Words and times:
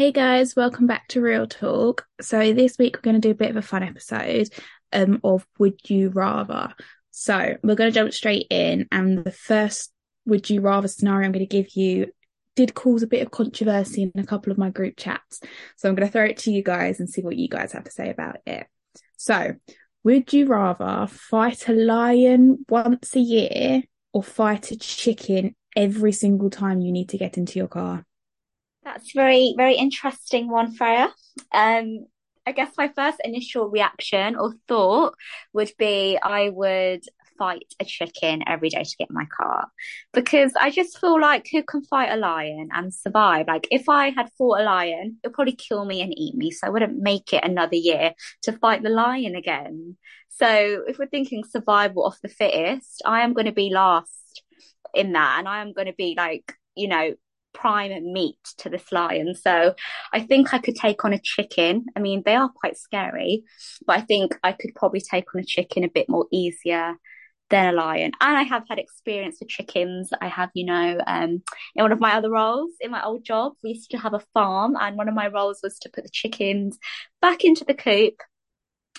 Hey 0.00 0.12
guys, 0.12 0.56
welcome 0.56 0.86
back 0.86 1.08
to 1.08 1.20
Real 1.20 1.46
Talk. 1.46 2.06
So 2.22 2.54
this 2.54 2.78
week 2.78 2.96
we're 2.96 3.02
going 3.02 3.20
to 3.20 3.28
do 3.28 3.32
a 3.32 3.34
bit 3.34 3.50
of 3.50 3.56
a 3.56 3.60
fun 3.60 3.82
episode 3.82 4.48
um, 4.94 5.20
of 5.22 5.46
Would 5.58 5.90
You 5.90 6.08
Rather. 6.08 6.72
So 7.10 7.58
we're 7.62 7.74
going 7.74 7.92
to 7.92 7.94
jump 7.94 8.14
straight 8.14 8.46
in, 8.48 8.88
and 8.90 9.22
the 9.22 9.30
first 9.30 9.92
Would 10.24 10.48
You 10.48 10.62
Rather 10.62 10.88
scenario 10.88 11.26
I'm 11.26 11.32
going 11.32 11.46
to 11.46 11.62
give 11.62 11.76
you 11.76 12.06
did 12.56 12.72
cause 12.72 13.02
a 13.02 13.06
bit 13.06 13.20
of 13.20 13.30
controversy 13.30 14.04
in 14.04 14.18
a 14.18 14.24
couple 14.24 14.50
of 14.50 14.56
my 14.56 14.70
group 14.70 14.94
chats. 14.96 15.42
So 15.76 15.90
I'm 15.90 15.96
going 15.96 16.08
to 16.08 16.12
throw 16.12 16.24
it 16.24 16.38
to 16.38 16.50
you 16.50 16.62
guys 16.62 16.98
and 16.98 17.06
see 17.06 17.20
what 17.20 17.36
you 17.36 17.50
guys 17.50 17.72
have 17.72 17.84
to 17.84 17.90
say 17.90 18.08
about 18.08 18.38
it. 18.46 18.68
So, 19.18 19.52
would 20.02 20.32
you 20.32 20.46
rather 20.46 21.08
fight 21.08 21.68
a 21.68 21.74
lion 21.74 22.64
once 22.70 23.14
a 23.16 23.20
year 23.20 23.82
or 24.14 24.22
fight 24.22 24.70
a 24.70 24.78
chicken 24.78 25.54
every 25.76 26.12
single 26.12 26.48
time 26.48 26.80
you 26.80 26.90
need 26.90 27.10
to 27.10 27.18
get 27.18 27.36
into 27.36 27.58
your 27.58 27.68
car? 27.68 28.06
That's 28.84 29.12
very, 29.12 29.54
very 29.56 29.76
interesting 29.76 30.50
one, 30.50 30.72
Freya. 30.72 31.12
Um, 31.52 32.06
I 32.46 32.52
guess 32.52 32.72
my 32.78 32.88
first 32.88 33.18
initial 33.22 33.68
reaction 33.68 34.36
or 34.36 34.54
thought 34.66 35.14
would 35.52 35.70
be 35.78 36.18
I 36.22 36.48
would 36.48 37.02
fight 37.38 37.74
a 37.80 37.84
chicken 37.84 38.42
every 38.46 38.68
day 38.70 38.82
to 38.82 38.96
get 38.98 39.10
my 39.10 39.24
car 39.26 39.68
because 40.12 40.52
I 40.60 40.70
just 40.70 40.98
feel 40.98 41.20
like 41.20 41.46
who 41.50 41.62
can 41.62 41.84
fight 41.84 42.10
a 42.10 42.16
lion 42.16 42.68
and 42.72 42.92
survive? 42.92 43.46
Like 43.48 43.68
if 43.70 43.88
I 43.88 44.10
had 44.10 44.30
fought 44.36 44.60
a 44.60 44.64
lion, 44.64 45.18
it'd 45.22 45.34
probably 45.34 45.54
kill 45.54 45.84
me 45.84 46.00
and 46.00 46.12
eat 46.16 46.34
me, 46.34 46.50
so 46.50 46.66
I 46.66 46.70
wouldn't 46.70 46.98
make 46.98 47.32
it 47.32 47.44
another 47.44 47.76
year 47.76 48.14
to 48.42 48.52
fight 48.52 48.82
the 48.82 48.90
lion 48.90 49.36
again. 49.36 49.96
So 50.30 50.84
if 50.86 50.98
we're 50.98 51.06
thinking 51.06 51.44
survival 51.44 52.06
of 52.06 52.16
the 52.22 52.28
fittest, 52.28 53.02
I 53.04 53.20
am 53.20 53.34
going 53.34 53.46
to 53.46 53.52
be 53.52 53.70
last 53.70 54.42
in 54.94 55.12
that, 55.12 55.36
and 55.38 55.46
I 55.48 55.60
am 55.60 55.72
going 55.74 55.86
to 55.86 55.94
be 55.96 56.14
like 56.16 56.54
you 56.74 56.88
know 56.88 57.14
prime 57.52 58.12
meat 58.12 58.38
to 58.58 58.68
this 58.68 58.92
lion. 58.92 59.34
So 59.34 59.74
I 60.12 60.20
think 60.20 60.54
I 60.54 60.58
could 60.58 60.76
take 60.76 61.04
on 61.04 61.12
a 61.12 61.20
chicken. 61.20 61.86
I 61.96 62.00
mean, 62.00 62.22
they 62.24 62.34
are 62.34 62.48
quite 62.48 62.76
scary, 62.76 63.44
but 63.86 63.98
I 63.98 64.00
think 64.02 64.38
I 64.42 64.52
could 64.52 64.74
probably 64.74 65.00
take 65.00 65.34
on 65.34 65.40
a 65.40 65.44
chicken 65.44 65.84
a 65.84 65.88
bit 65.88 66.08
more 66.08 66.26
easier 66.30 66.94
than 67.50 67.74
a 67.74 67.76
lion. 67.76 68.12
And 68.20 68.36
I 68.36 68.42
have 68.44 68.64
had 68.68 68.78
experience 68.78 69.38
with 69.40 69.48
chickens. 69.48 70.10
I 70.20 70.28
have, 70.28 70.50
you 70.54 70.64
know, 70.64 71.00
um, 71.06 71.42
in 71.74 71.82
one 71.82 71.92
of 71.92 72.00
my 72.00 72.14
other 72.14 72.30
roles 72.30 72.70
in 72.80 72.90
my 72.92 73.02
old 73.04 73.24
job, 73.24 73.52
we 73.62 73.70
used 73.70 73.90
to 73.90 73.98
have 73.98 74.14
a 74.14 74.22
farm, 74.32 74.76
and 74.80 74.96
one 74.96 75.08
of 75.08 75.14
my 75.14 75.26
roles 75.26 75.60
was 75.62 75.78
to 75.80 75.90
put 75.90 76.04
the 76.04 76.10
chickens 76.10 76.78
back 77.20 77.44
into 77.44 77.64
the 77.64 77.74
coop 77.74 78.14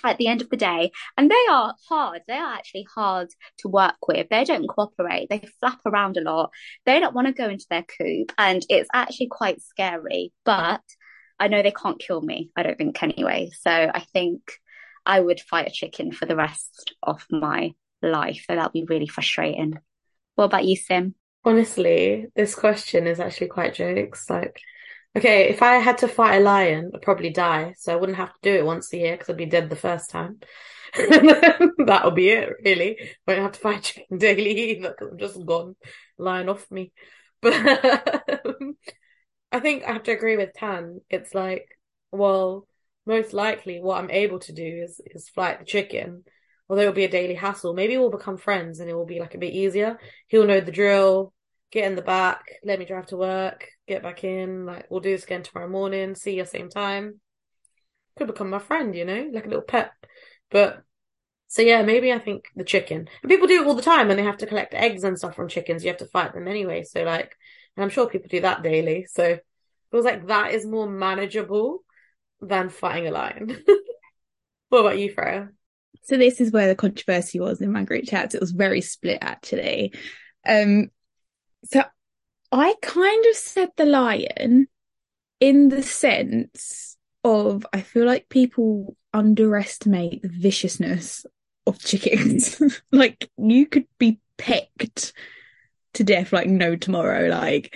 at 0.03 0.17
the 0.17 0.27
end 0.27 0.41
of 0.41 0.49
the 0.49 0.57
day. 0.57 0.91
And 1.17 1.29
they 1.29 1.45
are 1.49 1.73
hard. 1.89 2.21
They 2.27 2.35
are 2.35 2.53
actually 2.53 2.87
hard 2.93 3.29
to 3.59 3.67
work 3.67 4.07
with. 4.07 4.27
They 4.29 4.43
don't 4.43 4.67
cooperate. 4.67 5.27
They 5.29 5.43
flap 5.59 5.79
around 5.85 6.17
a 6.17 6.21
lot. 6.21 6.51
They 6.85 6.99
don't 6.99 7.15
want 7.15 7.27
to 7.27 7.33
go 7.33 7.49
into 7.49 7.65
their 7.69 7.83
coop. 7.83 8.31
And 8.37 8.65
it's 8.69 8.89
actually 8.93 9.27
quite 9.27 9.61
scary. 9.61 10.33
But 10.45 10.81
I 11.41 11.47
know 11.47 11.63
they 11.63 11.71
can't 11.71 11.99
kill 11.99 12.21
me, 12.21 12.51
I 12.55 12.61
don't 12.61 12.77
think 12.77 13.01
anyway. 13.01 13.49
So 13.59 13.71
I 13.71 14.05
think 14.13 14.41
I 15.07 15.19
would 15.19 15.39
fight 15.39 15.67
a 15.67 15.71
chicken 15.71 16.11
for 16.11 16.27
the 16.27 16.35
rest 16.35 16.93
of 17.01 17.25
my 17.31 17.73
life. 18.03 18.45
So 18.47 18.55
that'll 18.55 18.69
be 18.69 18.85
really 18.87 19.07
frustrating. 19.07 19.79
What 20.35 20.45
about 20.45 20.65
you, 20.65 20.75
Sim? 20.75 21.15
Honestly, 21.43 22.27
this 22.35 22.53
question 22.53 23.07
is 23.07 23.19
actually 23.19 23.47
quite 23.47 23.73
jokes. 23.73 24.29
Like, 24.29 24.61
Okay, 25.15 25.49
if 25.49 25.61
I 25.61 25.75
had 25.75 25.97
to 25.99 26.07
fight 26.07 26.37
a 26.37 26.39
lion, 26.39 26.91
I'd 26.93 27.01
probably 27.01 27.31
die. 27.31 27.75
So 27.77 27.91
I 27.91 27.97
wouldn't 27.97 28.17
have 28.17 28.33
to 28.33 28.39
do 28.41 28.55
it 28.55 28.65
once 28.65 28.93
a 28.93 28.97
year 28.97 29.13
because 29.13 29.29
I'd 29.29 29.37
be 29.37 29.45
dead 29.45 29.69
the 29.69 29.75
first 29.75 30.09
time. 30.09 30.39
that 30.95 32.01
would 32.03 32.15
be 32.15 32.29
it, 32.29 32.49
really. 32.63 32.97
Won't 33.27 33.41
have 33.41 33.51
to 33.53 33.59
fight 33.59 33.83
chicken 33.83 34.17
daily 34.17 34.71
either 34.71 34.89
because 34.89 35.11
I'm 35.11 35.17
just 35.17 35.45
gone. 35.45 35.75
Lion 36.17 36.49
off 36.49 36.69
me. 36.71 36.91
But 37.41 38.45
um, 38.45 38.77
I 39.51 39.59
think 39.59 39.83
I 39.83 39.93
have 39.93 40.03
to 40.03 40.11
agree 40.11 40.37
with 40.37 40.53
Tan. 40.53 41.01
It's 41.09 41.33
like, 41.33 41.65
well, 42.11 42.67
most 43.07 43.33
likely 43.33 43.79
what 43.81 43.97
I'm 43.97 44.11
able 44.11 44.37
to 44.41 44.53
do 44.53 44.83
is 44.83 45.01
is 45.03 45.27
fight 45.29 45.57
the 45.57 45.65
chicken. 45.65 46.23
Although 46.69 46.83
it'll 46.83 46.93
be 46.93 47.05
a 47.05 47.09
daily 47.09 47.33
hassle. 47.33 47.73
Maybe 47.73 47.97
we'll 47.97 48.11
become 48.11 48.37
friends 48.37 48.79
and 48.79 48.87
it 48.91 48.93
will 48.93 49.07
be 49.07 49.19
like 49.19 49.33
a 49.33 49.39
bit 49.39 49.53
easier. 49.53 49.99
He'll 50.27 50.45
know 50.45 50.61
the 50.61 50.71
drill 50.71 51.33
get 51.71 51.85
in 51.85 51.95
the 51.95 52.01
back, 52.01 52.43
let 52.63 52.77
me 52.79 52.85
drive 52.85 53.07
to 53.07 53.17
work, 53.17 53.67
get 53.91 54.03
back 54.03 54.23
in, 54.23 54.65
like 54.65 54.87
we'll 54.89 55.01
do 55.01 55.11
this 55.11 55.23
again 55.23 55.43
tomorrow 55.43 55.69
morning, 55.69 56.15
see 56.15 56.37
you 56.37 56.45
same 56.45 56.69
time. 56.69 57.19
Could 58.17 58.27
become 58.27 58.49
my 58.49 58.59
friend, 58.59 58.95
you 58.95 59.05
know, 59.05 59.29
like 59.31 59.45
a 59.45 59.49
little 59.49 59.63
pet. 59.63 59.91
But 60.49 60.83
so 61.47 61.61
yeah, 61.61 61.81
maybe 61.81 62.13
I 62.13 62.19
think 62.19 62.45
the 62.55 62.63
chicken. 62.63 63.09
And 63.21 63.29
people 63.29 63.47
do 63.47 63.61
it 63.61 63.67
all 63.67 63.75
the 63.75 63.81
time 63.81 64.09
and 64.09 64.17
they 64.17 64.23
have 64.23 64.37
to 64.37 64.45
collect 64.45 64.73
eggs 64.73 65.03
and 65.03 65.17
stuff 65.17 65.35
from 65.35 65.49
chickens. 65.49 65.83
You 65.83 65.89
have 65.89 65.99
to 65.99 66.05
fight 66.05 66.33
them 66.33 66.47
anyway. 66.47 66.83
So 66.83 67.03
like 67.03 67.35
and 67.75 67.83
I'm 67.83 67.89
sure 67.89 68.09
people 68.09 68.29
do 68.29 68.41
that 68.41 68.63
daily. 68.63 69.05
So 69.09 69.23
it 69.23 69.41
was 69.91 70.05
like 70.05 70.27
that 70.27 70.53
is 70.53 70.65
more 70.65 70.89
manageable 70.89 71.83
than 72.39 72.69
fighting 72.69 73.07
a 73.07 73.11
lion. 73.11 73.63
what 74.69 74.79
about 74.79 74.99
you, 74.99 75.13
Freya? 75.13 75.49
So 76.03 76.17
this 76.17 76.41
is 76.41 76.51
where 76.51 76.67
the 76.67 76.75
controversy 76.75 77.39
was 77.39 77.61
in 77.61 77.71
my 77.71 77.83
group 77.83 78.05
chats. 78.05 78.35
It 78.35 78.41
was 78.41 78.51
very 78.51 78.81
split 78.81 79.19
actually. 79.21 79.93
Um, 80.47 80.89
so 81.65 81.83
I 82.51 82.75
kind 82.81 83.25
of 83.25 83.35
said 83.35 83.69
the 83.77 83.85
lion 83.85 84.67
in 85.39 85.69
the 85.69 85.81
sense 85.83 86.97
of 87.23 87.65
I 87.71 87.81
feel 87.81 88.05
like 88.05 88.29
people 88.29 88.95
underestimate 89.13 90.21
the 90.21 90.29
viciousness 90.29 91.25
of 91.65 91.79
chickens. 91.79 92.61
like 92.91 93.29
you 93.37 93.65
could 93.65 93.87
be 93.97 94.19
pecked 94.37 95.13
to 95.93 96.03
death 96.03 96.33
like 96.33 96.47
no 96.47 96.75
tomorrow. 96.75 97.27
Like 97.27 97.75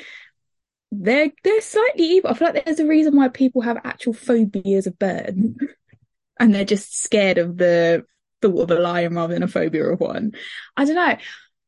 they're 0.92 1.32
they're 1.44 1.62
slightly 1.62 2.06
evil. 2.06 2.32
I 2.32 2.34
feel 2.34 2.52
like 2.52 2.66
there's 2.66 2.80
a 2.80 2.88
reason 2.88 3.16
why 3.16 3.30
people 3.30 3.62
have 3.62 3.78
actual 3.84 4.14
phobias 4.14 4.88
of 4.88 5.00
birds. 5.00 5.40
and 6.40 6.54
they're 6.54 6.66
just 6.66 7.02
scared 7.02 7.38
of 7.38 7.58
the 7.58 8.06
thought 8.42 8.72
of 8.72 8.72
a 8.72 8.80
lion 8.80 9.16
rather 9.16 9.34
than 9.34 9.44
a 9.44 9.48
phobia 9.48 9.86
of 9.86 10.00
one. 10.00 10.34
I 10.76 10.86
don't 10.86 10.96
know. 10.96 11.18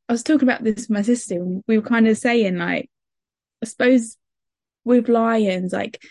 I 0.10 0.14
was 0.14 0.24
talking 0.24 0.48
about 0.48 0.64
this 0.64 0.76
with 0.76 0.90
my 0.90 1.02
sister. 1.02 1.44
we 1.68 1.78
were 1.78 1.88
kind 1.88 2.08
of 2.08 2.18
saying 2.18 2.58
like, 2.58 2.90
I 3.62 3.66
suppose 3.66 4.18
with 4.84 5.10
lions, 5.10 5.74
like 5.74 6.02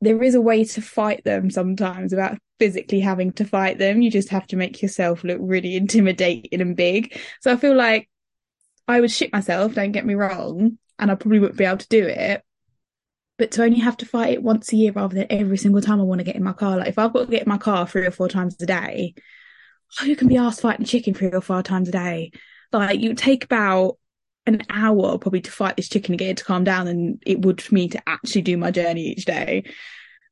there 0.00 0.22
is 0.22 0.34
a 0.34 0.40
way 0.40 0.64
to 0.64 0.82
fight 0.82 1.24
them 1.24 1.50
sometimes 1.50 2.12
without 2.12 2.38
physically 2.58 3.00
having 3.00 3.32
to 3.32 3.44
fight 3.44 3.78
them. 3.78 4.02
You 4.02 4.10
just 4.10 4.28
have 4.30 4.46
to 4.48 4.56
make 4.56 4.82
yourself 4.82 5.24
look 5.24 5.38
really 5.40 5.76
intimidating 5.76 6.60
and 6.60 6.76
big. 6.76 7.18
So 7.40 7.52
I 7.52 7.56
feel 7.56 7.74
like 7.74 8.08
I 8.88 9.00
would 9.00 9.10
shit 9.10 9.32
myself, 9.32 9.74
don't 9.74 9.92
get 9.92 10.06
me 10.06 10.14
wrong, 10.14 10.78
and 10.98 11.10
I 11.10 11.14
probably 11.14 11.38
wouldn't 11.38 11.58
be 11.58 11.64
able 11.64 11.78
to 11.78 11.88
do 11.88 12.04
it. 12.04 12.42
But 13.38 13.52
to 13.52 13.64
only 13.64 13.80
have 13.80 13.96
to 13.98 14.06
fight 14.06 14.34
it 14.34 14.42
once 14.42 14.72
a 14.72 14.76
year 14.76 14.92
rather 14.92 15.14
than 15.14 15.26
every 15.30 15.56
single 15.56 15.80
time 15.80 16.00
I 16.00 16.04
want 16.04 16.18
to 16.18 16.24
get 16.24 16.36
in 16.36 16.44
my 16.44 16.52
car, 16.52 16.76
like 16.76 16.88
if 16.88 16.98
I've 16.98 17.12
got 17.12 17.26
to 17.26 17.30
get 17.30 17.42
in 17.42 17.48
my 17.48 17.58
car 17.58 17.86
three 17.86 18.06
or 18.06 18.10
four 18.10 18.28
times 18.28 18.56
a 18.60 18.66
day, 18.66 19.14
who 20.00 20.16
can 20.16 20.28
be 20.28 20.36
asked 20.36 20.60
fighting 20.60 20.86
chicken 20.86 21.14
three 21.14 21.30
or 21.30 21.40
four 21.40 21.62
times 21.62 21.88
a 21.88 21.92
day? 21.92 22.32
Like 22.72 23.00
you 23.00 23.14
take 23.14 23.44
about 23.44 23.98
an 24.46 24.62
hour 24.70 25.18
probably 25.18 25.40
to 25.40 25.50
fight 25.50 25.76
this 25.76 25.88
chicken 25.88 26.12
and 26.12 26.18
get 26.18 26.30
it 26.30 26.36
to 26.38 26.44
calm 26.44 26.64
down 26.64 26.86
than 26.86 27.18
it 27.24 27.42
would 27.42 27.60
for 27.60 27.74
me 27.74 27.88
to 27.88 28.02
actually 28.08 28.42
do 28.42 28.56
my 28.56 28.70
journey 28.70 29.02
each 29.02 29.24
day. 29.24 29.64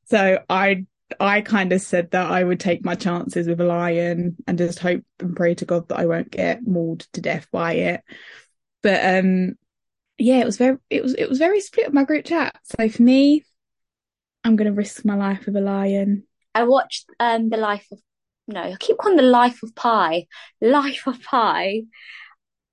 So 0.05 0.39
I 0.49 0.85
I 1.19 1.41
kind 1.41 1.73
of 1.73 1.81
said 1.81 2.11
that 2.11 2.31
I 2.31 2.43
would 2.43 2.59
take 2.59 2.85
my 2.85 2.95
chances 2.95 3.47
with 3.47 3.59
a 3.59 3.65
lion 3.65 4.37
and 4.47 4.57
just 4.57 4.79
hope 4.79 5.03
and 5.19 5.35
pray 5.35 5.55
to 5.55 5.65
God 5.65 5.89
that 5.89 5.99
I 5.99 6.05
won't 6.05 6.31
get 6.31 6.65
mauled 6.65 7.01
to 7.13 7.21
death 7.21 7.47
by 7.51 7.73
it. 7.73 8.01
But 8.81 9.19
um 9.19 9.55
yeah, 10.17 10.39
it 10.39 10.45
was 10.45 10.57
very 10.57 10.77
it 10.89 11.01
was 11.01 11.13
it 11.15 11.29
was 11.29 11.37
very 11.37 11.61
split 11.61 11.87
with 11.87 11.93
my 11.93 12.03
group 12.03 12.25
chat. 12.25 12.55
So 12.63 12.89
for 12.89 13.01
me, 13.01 13.43
I'm 14.43 14.55
gonna 14.55 14.73
risk 14.73 15.05
my 15.05 15.15
life 15.15 15.45
with 15.45 15.55
a 15.55 15.61
lion. 15.61 16.27
I 16.53 16.63
watched 16.63 17.05
um 17.19 17.49
the 17.49 17.57
life 17.57 17.87
of 17.91 17.99
no, 18.47 18.61
I 18.61 18.75
keep 18.79 18.97
calling 18.97 19.17
the 19.17 19.23
life 19.23 19.63
of 19.63 19.73
Pi. 19.75 20.25
Life 20.59 21.03
of 21.07 21.21
Pi 21.21 21.83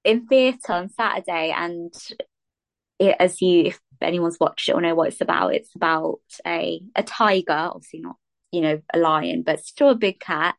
in 0.08 0.26
theatre 0.26 0.72
on 0.72 0.88
Saturday, 0.88 1.52
and 1.54 1.92
it, 2.98 3.16
as 3.20 3.42
you, 3.42 3.66
if 3.66 3.80
anyone's 4.00 4.40
watched 4.40 4.68
it 4.68 4.72
or 4.72 4.80
know 4.80 4.94
what 4.94 5.08
it's 5.08 5.20
about, 5.20 5.54
it's 5.54 5.74
about 5.74 6.20
a 6.46 6.80
a 6.96 7.02
tiger, 7.02 7.52
obviously 7.52 8.00
not 8.00 8.16
you 8.50 8.62
know 8.62 8.80
a 8.94 8.98
lion, 8.98 9.42
but 9.42 9.60
still 9.60 9.90
a 9.90 9.94
big 9.94 10.18
cat. 10.18 10.54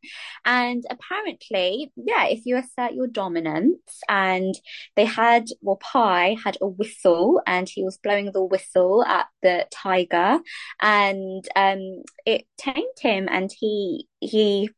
And 0.46 0.84
apparently, 0.90 1.92
yeah, 1.96 2.28
if 2.28 2.46
you 2.46 2.58
assert 2.58 2.94
your 2.94 3.08
dominance, 3.08 4.02
and 4.08 4.54
they 4.96 5.06
had 5.06 5.48
well, 5.62 5.78
Pi 5.78 6.38
had 6.44 6.58
a 6.62 6.68
whistle, 6.68 7.42
and 7.48 7.68
he 7.68 7.84
was 7.84 7.98
blowing 7.98 8.32
the 8.32 8.44
whistle 8.44 9.04
at 9.04 9.28
the 9.42 9.66
tiger, 9.72 10.40
and 10.80 11.44
um, 11.56 12.04
it 12.26 12.46
tamed 12.58 13.00
him, 13.00 13.28
and 13.32 13.52
he 13.52 14.08
he 14.20 14.70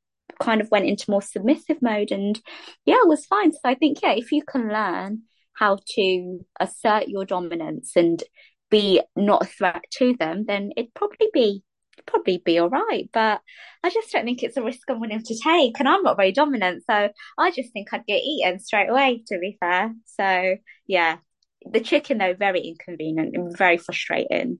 kind 0.41 0.61
of 0.61 0.71
went 0.71 0.85
into 0.85 1.09
more 1.11 1.21
submissive 1.21 1.81
mode 1.81 2.11
and 2.11 2.39
yeah, 2.85 2.97
it 3.03 3.07
was 3.07 3.25
fine. 3.25 3.51
So 3.51 3.59
I 3.63 3.75
think, 3.75 4.01
yeah, 4.01 4.13
if 4.13 4.31
you 4.31 4.43
can 4.43 4.67
learn 4.67 5.23
how 5.53 5.77
to 5.95 6.39
assert 6.59 7.07
your 7.07 7.25
dominance 7.25 7.93
and 7.95 8.21
be 8.69 9.01
not 9.15 9.43
a 9.43 9.45
threat 9.45 9.83
to 9.97 10.15
them, 10.17 10.45
then 10.47 10.71
it'd 10.75 10.93
probably 10.93 11.27
be 11.33 11.63
probably 12.05 12.41
be 12.43 12.57
all 12.57 12.69
right. 12.69 13.09
But 13.13 13.41
I 13.83 13.89
just 13.89 14.11
don't 14.11 14.25
think 14.25 14.41
it's 14.41 14.57
a 14.57 14.63
risk 14.63 14.89
I'm 14.89 14.99
willing 14.99 15.21
to 15.21 15.37
take. 15.37 15.79
And 15.79 15.87
I'm 15.87 16.03
not 16.03 16.17
very 16.17 16.31
dominant. 16.31 16.83
So 16.89 17.09
I 17.37 17.51
just 17.51 17.71
think 17.73 17.93
I'd 17.93 18.05
get 18.07 18.23
eaten 18.23 18.59
straight 18.59 18.89
away, 18.89 19.23
to 19.27 19.39
be 19.39 19.57
fair. 19.59 19.93
So 20.05 20.55
yeah. 20.87 21.17
The 21.63 21.79
chicken 21.79 22.17
though, 22.17 22.33
very 22.33 22.61
inconvenient 22.61 23.35
and 23.35 23.55
very 23.55 23.77
frustrating. 23.77 24.57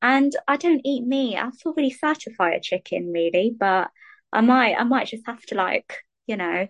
And 0.00 0.34
I 0.48 0.56
don't 0.56 0.80
eat 0.84 1.06
meat. 1.06 1.36
I 1.36 1.50
feel 1.50 1.74
really 1.76 1.90
fight 1.90 2.56
a 2.56 2.60
chicken, 2.60 3.12
really, 3.12 3.54
but 3.58 3.90
I 4.32 4.40
might, 4.40 4.76
I 4.76 4.84
might 4.84 5.08
just 5.08 5.26
have 5.26 5.42
to 5.46 5.54
like, 5.54 5.98
you 6.26 6.36
know, 6.36 6.68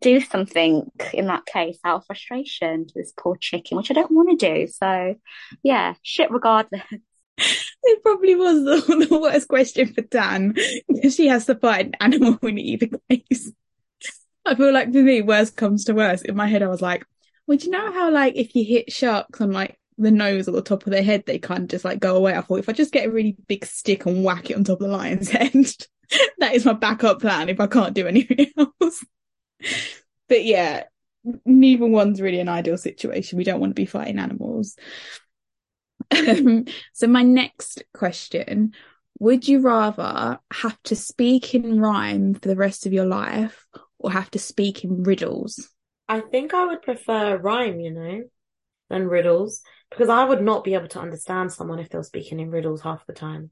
do 0.00 0.20
something 0.20 0.90
in 1.12 1.26
that 1.26 1.46
case 1.46 1.78
out 1.84 1.96
of 1.96 2.06
frustration 2.06 2.86
to 2.86 2.92
this 2.94 3.12
poor 3.18 3.36
chicken, 3.36 3.76
which 3.76 3.90
I 3.90 3.94
don't 3.94 4.10
want 4.10 4.38
to 4.38 4.54
do. 4.54 4.66
So, 4.66 5.14
yeah, 5.62 5.94
shit 6.02 6.30
regardless. 6.30 6.82
It 7.80 8.02
probably 8.02 8.34
was 8.34 8.64
the, 8.64 9.06
the 9.08 9.18
worst 9.18 9.46
question 9.46 9.94
for 9.94 10.02
Dan 10.02 10.54
because 10.88 11.14
she 11.16 11.28
has 11.28 11.46
to 11.46 11.54
fight 11.54 11.86
an 11.86 11.94
animal 12.00 12.36
in 12.42 12.58
either 12.58 12.88
case. 13.08 13.52
I 14.44 14.56
feel 14.56 14.72
like 14.72 14.92
for 14.92 14.98
me, 14.98 15.22
worst 15.22 15.56
comes 15.56 15.84
to 15.84 15.94
worst. 15.94 16.26
In 16.26 16.34
my 16.34 16.48
head, 16.48 16.62
I 16.62 16.68
was 16.68 16.82
like, 16.82 17.06
well, 17.46 17.56
do 17.56 17.66
you 17.66 17.70
know 17.70 17.92
how 17.92 18.10
like 18.10 18.34
if 18.36 18.54
you 18.54 18.64
hit 18.64 18.92
sharks 18.92 19.40
on 19.40 19.52
like 19.52 19.78
the 19.96 20.10
nose 20.10 20.48
or 20.48 20.52
the 20.52 20.62
top 20.62 20.86
of 20.86 20.92
their 20.92 21.02
head, 21.02 21.24
they 21.26 21.38
kind 21.38 21.62
of 21.62 21.68
just 21.68 21.84
like 21.84 22.00
go 22.00 22.16
away. 22.16 22.34
I 22.34 22.40
thought 22.40 22.58
if 22.58 22.68
I 22.68 22.72
just 22.72 22.92
get 22.92 23.06
a 23.06 23.10
really 23.10 23.36
big 23.46 23.64
stick 23.64 24.06
and 24.06 24.24
whack 24.24 24.50
it 24.50 24.56
on 24.56 24.64
top 24.64 24.80
of 24.80 24.88
the 24.88 24.92
lion's 24.92 25.28
head, 25.30 25.52
that 26.38 26.54
is 26.54 26.64
my 26.64 26.72
backup 26.72 27.20
plan 27.20 27.48
if 27.48 27.60
I 27.60 27.66
can't 27.66 27.94
do 27.94 28.06
anything 28.06 28.50
else. 28.58 29.04
but 30.28 30.44
yeah, 30.44 30.84
neither 31.44 31.86
one's 31.86 32.20
really 32.20 32.40
an 32.40 32.48
ideal 32.48 32.78
situation. 32.78 33.38
We 33.38 33.44
don't 33.44 33.60
want 33.60 33.70
to 33.70 33.80
be 33.80 33.86
fighting 33.86 34.18
animals. 34.18 34.76
Um, 36.10 36.64
so 36.92 37.06
my 37.06 37.22
next 37.22 37.82
question, 37.92 38.72
would 39.18 39.48
you 39.48 39.60
rather 39.60 40.38
have 40.52 40.80
to 40.84 40.96
speak 40.96 41.54
in 41.54 41.80
rhyme 41.80 42.34
for 42.34 42.48
the 42.48 42.56
rest 42.56 42.86
of 42.86 42.92
your 42.92 43.04
life 43.04 43.66
or 43.98 44.10
have 44.12 44.30
to 44.30 44.38
speak 44.38 44.84
in 44.84 45.02
riddles? 45.02 45.68
I 46.08 46.20
think 46.20 46.54
I 46.54 46.66
would 46.66 46.82
prefer 46.82 47.36
rhyme, 47.36 47.80
you 47.80 47.92
know, 47.92 48.22
than 48.88 49.08
riddles 49.08 49.60
because 49.90 50.08
I 50.08 50.24
would 50.24 50.42
not 50.42 50.64
be 50.64 50.74
able 50.74 50.88
to 50.88 51.00
understand 51.00 51.52
someone 51.52 51.78
if 51.78 51.90
they 51.90 51.98
were 51.98 52.04
speaking 52.04 52.40
in 52.40 52.50
riddles 52.50 52.82
half 52.82 53.04
the 53.06 53.12
time. 53.12 53.50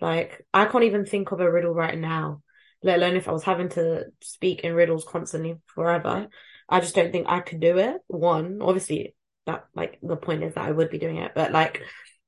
Like, 0.00 0.46
I 0.52 0.66
can't 0.66 0.84
even 0.84 1.04
think 1.04 1.32
of 1.32 1.40
a 1.40 1.50
riddle 1.50 1.74
right 1.74 1.98
now, 1.98 2.42
let 2.82 2.98
alone 2.98 3.16
if 3.16 3.28
I 3.28 3.32
was 3.32 3.44
having 3.44 3.68
to 3.70 4.06
speak 4.20 4.60
in 4.60 4.74
riddles 4.74 5.04
constantly 5.04 5.56
forever. 5.66 6.28
I 6.68 6.80
just 6.80 6.94
don't 6.94 7.12
think 7.12 7.28
I 7.28 7.40
could 7.40 7.60
do 7.60 7.78
it. 7.78 7.96
One, 8.06 8.60
obviously, 8.62 9.14
that 9.46 9.66
like 9.74 9.98
the 10.02 10.16
point 10.16 10.44
is 10.44 10.54
that 10.54 10.64
I 10.64 10.70
would 10.70 10.90
be 10.90 10.98
doing 10.98 11.16
it, 11.16 11.32
but 11.34 11.52
like 11.52 11.82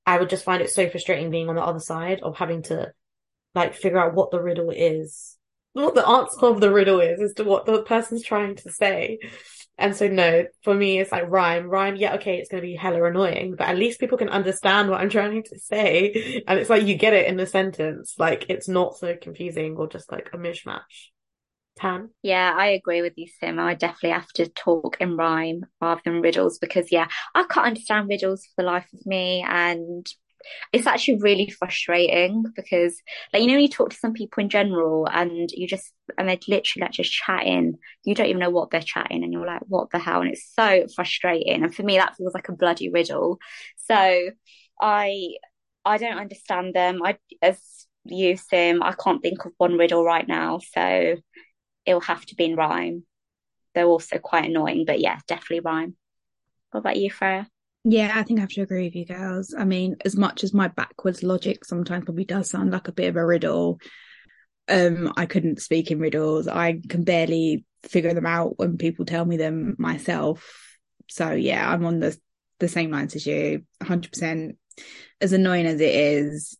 I 0.04 0.19
would 0.19 0.30
just 0.30 0.44
find 0.44 0.62
it 0.62 0.70
so 0.70 0.88
frustrating 0.88 1.30
being 1.30 1.48
on 1.48 1.54
the 1.54 1.62
other 1.62 1.78
side 1.78 2.20
of 2.22 2.36
having 2.36 2.62
to 2.64 2.92
like 3.54 3.74
figure 3.74 3.98
out 3.98 4.14
what 4.14 4.30
the 4.30 4.40
riddle 4.40 4.70
is, 4.70 5.36
what 5.72 5.94
the 5.94 6.06
answer 6.06 6.46
of 6.46 6.60
the 6.60 6.72
riddle 6.72 7.00
is, 7.00 7.20
as 7.20 7.34
to 7.34 7.44
what 7.44 7.66
the 7.66 7.82
person's 7.82 8.24
trying 8.24 8.56
to 8.56 8.72
say. 8.72 9.19
And 9.78 9.96
so 9.96 10.06
no, 10.06 10.44
for 10.62 10.74
me 10.74 11.00
it's 11.00 11.12
like 11.12 11.28
rhyme, 11.28 11.69
rhyme. 11.69 11.96
Yeah, 11.96 12.14
okay, 12.14 12.36
it's 12.38 12.50
gonna 12.50 12.62
be 12.62 12.76
hella 12.76 13.04
annoying, 13.04 13.56
but 13.56 13.69
at 13.69 13.78
least 13.78 14.00
people 14.00 14.19
can 14.19 14.28
understand 14.28 14.90
what 14.90 15.00
I'm 15.00 15.08
trying 15.10 15.42
to 15.42 15.58
say, 15.58 16.42
and 16.46 16.58
it's 16.58 16.70
like 16.70 16.84
you 16.84 16.94
get 16.94 17.14
it 17.14 17.26
in 17.26 17.36
the 17.36 17.46
sentence. 17.46 18.14
Like 18.19 18.46
it's 18.48 18.69
not 18.69 18.96
so 18.96 19.16
confusing 19.20 19.76
or 19.76 19.88
just 19.88 20.12
like 20.12 20.30
a 20.32 20.38
mishmash. 20.38 21.10
Tan? 21.78 22.10
Yeah, 22.22 22.54
I 22.56 22.69
agree 22.69 23.02
with 23.02 23.14
you, 23.16 23.26
Sim. 23.40 23.58
I 23.58 23.74
definitely 23.74 24.10
have 24.10 24.28
to 24.34 24.48
talk 24.48 24.98
in 25.00 25.16
rhyme 25.16 25.64
rather 25.80 26.02
than 26.04 26.20
riddles 26.20 26.58
because, 26.58 26.92
yeah, 26.92 27.08
I 27.34 27.44
can't 27.44 27.66
understand 27.66 28.08
riddles 28.08 28.44
for 28.44 28.62
the 28.62 28.66
life 28.66 28.86
of 28.92 29.06
me. 29.06 29.44
And 29.48 30.06
it's 30.73 30.87
actually 30.87 31.19
really 31.19 31.50
frustrating 31.50 32.44
because, 32.55 33.00
like, 33.33 33.43
you 33.43 33.49
know, 33.49 33.55
when 33.55 33.62
you 33.62 33.69
talk 33.69 33.91
to 33.91 33.97
some 33.97 34.12
people 34.12 34.43
in 34.43 34.49
general 34.49 35.06
and 35.11 35.50
you 35.53 35.67
just, 35.67 35.93
and 36.19 36.29
they're 36.29 36.39
literally 36.49 36.83
like 36.83 36.93
just 36.93 37.12
chatting, 37.12 37.75
you 38.05 38.15
don't 38.15 38.27
even 38.27 38.41
know 38.41 38.50
what 38.50 38.71
they're 38.71 38.81
chatting 38.81 39.23
and 39.23 39.33
you're 39.33 39.47
like, 39.47 39.62
what 39.69 39.91
the 39.91 39.99
hell? 39.99 40.21
And 40.21 40.31
it's 40.31 40.53
so 40.55 40.87
frustrating. 40.94 41.62
And 41.62 41.75
for 41.75 41.83
me, 41.83 41.99
that 41.99 42.17
feels 42.17 42.35
like 42.35 42.49
a 42.49 42.53
bloody 42.56 42.91
riddle. 42.91 43.39
So 43.77 44.31
I, 44.81 45.35
I 45.85 45.99
don't 45.99 46.19
understand 46.19 46.75
them. 46.75 47.03
I, 47.03 47.19
as 47.41 47.59
you, 48.05 48.37
Sim, 48.37 48.83
I 48.83 48.93
can't 48.93 49.23
think 49.23 49.44
of 49.44 49.53
one 49.59 49.79
riddle 49.79 50.05
right 50.05 50.27
now. 50.27 50.61
So 50.75 51.17
it'll 51.87 52.00
have 52.00 52.25
to 52.27 52.35
be 52.35 52.47
in 52.47 52.56
rhyme. 52.56 53.05
They're 53.75 53.87
also 53.87 54.19
quite 54.19 54.44
annoying, 54.44 54.85
but 54.87 55.00
yeah, 55.00 55.19
definitely 55.27 55.61
rhyme. 55.61 55.97
What 56.71 56.81
about 56.81 56.97
you, 56.97 57.11
Freya? 57.11 57.49
Yeah, 57.84 58.12
I 58.14 58.23
think 58.23 58.38
I 58.38 58.43
have 58.43 58.50
to 58.50 58.62
agree 58.62 58.84
with 58.84 58.94
you 58.94 59.05
girls. 59.06 59.55
I 59.56 59.64
mean, 59.64 59.96
as 60.05 60.17
much 60.17 60.44
as 60.44 60.55
my 60.55 60.69
backwards 60.69 61.23
logic 61.23 61.64
sometimes 61.64 62.05
probably 62.05 62.25
does 62.25 62.49
sound 62.49 62.70
like 62.70 62.87
a 62.87 62.93
bit 62.93 63.08
of 63.08 63.17
a 63.17 63.26
riddle, 63.26 63.81
um, 64.69 65.12
I 65.17 65.26
couldn't 65.26 65.61
speak 65.61 65.90
in 65.90 65.99
riddles. 65.99 66.46
I 66.46 66.81
can 66.88 67.02
barely 67.02 67.64
figure 67.82 68.14
them 68.14 68.26
out 68.26 68.58
when 68.58 68.79
people 68.79 69.05
tell 69.05 69.25
me 69.25 69.37
them 69.37 69.75
myself. 69.79 70.79
So 71.08 71.32
yeah, 71.32 71.69
I'm 71.69 71.84
on 71.84 71.99
the 71.99 72.17
the 72.61 72.69
same 72.69 72.93
lines 72.93 73.17
as 73.17 73.26
you, 73.26 73.64
100%. 73.81 74.56
As 75.20 75.32
annoying 75.32 75.67
as 75.67 75.81
it 75.81 75.94
is, 75.94 76.56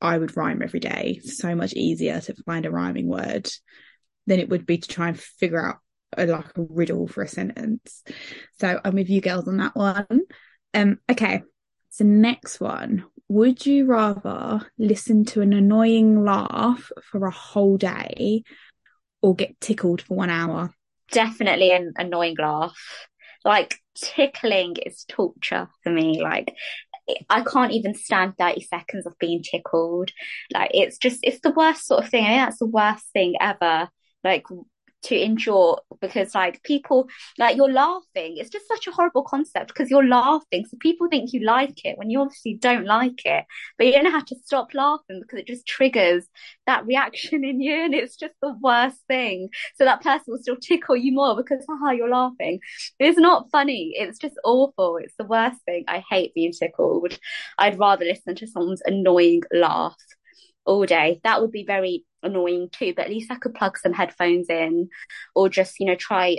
I 0.00 0.16
would 0.16 0.36
rhyme 0.36 0.62
every 0.62 0.78
day. 0.80 1.20
So 1.24 1.56
much 1.56 1.72
easier 1.72 2.20
to 2.20 2.34
find 2.44 2.64
a 2.64 2.70
rhyming 2.70 3.08
word 3.08 3.50
than 4.28 4.38
it 4.38 4.48
would 4.48 4.64
be 4.64 4.78
to 4.78 4.88
try 4.88 5.08
and 5.08 5.18
figure 5.18 5.66
out 5.66 5.78
a, 6.16 6.26
like 6.26 6.56
a 6.56 6.62
riddle 6.62 7.06
for 7.06 7.22
a 7.22 7.28
sentence. 7.28 8.02
So 8.58 8.80
I'm 8.84 8.94
with 8.94 9.10
you 9.10 9.20
girls 9.20 9.48
on 9.48 9.58
that 9.58 9.76
one. 9.76 10.22
Um, 10.74 10.98
okay. 11.10 11.42
So 11.90 12.04
next 12.04 12.60
one, 12.60 13.04
would 13.28 13.64
you 13.64 13.86
rather 13.86 14.60
listen 14.78 15.24
to 15.26 15.40
an 15.40 15.52
annoying 15.52 16.24
laugh 16.24 16.90
for 17.10 17.26
a 17.26 17.30
whole 17.30 17.76
day 17.76 18.42
or 19.22 19.34
get 19.34 19.60
tickled 19.60 20.02
for 20.02 20.14
one 20.16 20.30
hour? 20.30 20.74
Definitely 21.10 21.72
an 21.72 21.94
annoying 21.96 22.36
laugh. 22.38 22.76
Like 23.44 23.76
tickling 23.96 24.76
is 24.84 25.04
torture 25.08 25.68
for 25.82 25.90
me. 25.90 26.20
Like 26.22 26.54
I 27.30 27.42
can't 27.42 27.72
even 27.72 27.94
stand 27.94 28.34
30 28.36 28.62
seconds 28.62 29.06
of 29.06 29.18
being 29.18 29.42
tickled. 29.42 30.10
Like 30.52 30.72
it's 30.74 30.98
just, 30.98 31.20
it's 31.22 31.40
the 31.40 31.52
worst 31.52 31.86
sort 31.86 32.04
of 32.04 32.10
thing. 32.10 32.24
I 32.24 32.28
think 32.28 32.40
that's 32.40 32.58
the 32.58 32.66
worst 32.66 33.04
thing 33.12 33.34
ever 33.40 33.88
like 34.26 34.44
to 35.06 35.20
endure 35.20 35.80
because 36.00 36.34
like 36.34 36.62
people 36.62 37.08
like 37.38 37.56
you're 37.56 37.72
laughing. 37.72 38.36
It's 38.36 38.50
just 38.50 38.68
such 38.68 38.86
a 38.86 38.92
horrible 38.92 39.22
concept 39.22 39.68
because 39.68 39.90
you're 39.90 40.06
laughing. 40.06 40.64
So 40.68 40.76
people 40.80 41.08
think 41.08 41.32
you 41.32 41.44
like 41.44 41.84
it 41.84 41.98
when 41.98 42.10
you 42.10 42.20
obviously 42.20 42.54
don't 42.54 42.84
like 42.86 43.24
it 43.24 43.44
but 43.78 43.86
you 43.86 43.92
don't 43.92 44.10
have 44.10 44.24
to 44.26 44.36
stop 44.44 44.74
laughing 44.74 45.20
because 45.20 45.38
it 45.40 45.46
just 45.46 45.66
triggers 45.66 46.26
that 46.66 46.86
reaction 46.86 47.44
in 47.50 47.60
you 47.60 47.84
and 47.84 47.94
it's 47.94 48.16
just 48.16 48.34
the 48.42 48.54
worst 48.60 48.98
thing. 49.08 49.48
So 49.76 49.84
that 49.84 50.02
person 50.02 50.24
will 50.28 50.38
still 50.38 50.56
tickle 50.56 50.96
you 50.96 51.12
more 51.12 51.36
because 51.36 51.64
haha 51.68 51.92
you're 51.92 52.08
laughing. 52.10 52.60
It's 52.98 53.18
not 53.18 53.50
funny. 53.50 53.92
It's 53.96 54.18
just 54.18 54.36
awful. 54.44 54.98
It's 54.98 55.14
the 55.18 55.24
worst 55.24 55.58
thing. 55.64 55.84
I 55.88 56.02
hate 56.10 56.34
being 56.34 56.52
tickled. 56.52 57.18
I'd 57.58 57.78
rather 57.78 58.04
listen 58.04 58.34
to 58.36 58.46
someone's 58.46 58.82
annoying 58.86 59.42
laugh 59.52 59.96
all 60.66 60.84
day 60.86 61.20
that 61.24 61.40
would 61.40 61.52
be 61.52 61.64
very 61.64 62.04
annoying 62.22 62.68
too, 62.72 62.92
but 62.94 63.06
at 63.06 63.10
least 63.10 63.30
I 63.30 63.36
could 63.36 63.54
plug 63.54 63.78
some 63.78 63.92
headphones 63.92 64.48
in 64.50 64.88
or 65.34 65.48
just, 65.48 65.80
you 65.80 65.86
know, 65.86 65.94
try 65.94 66.38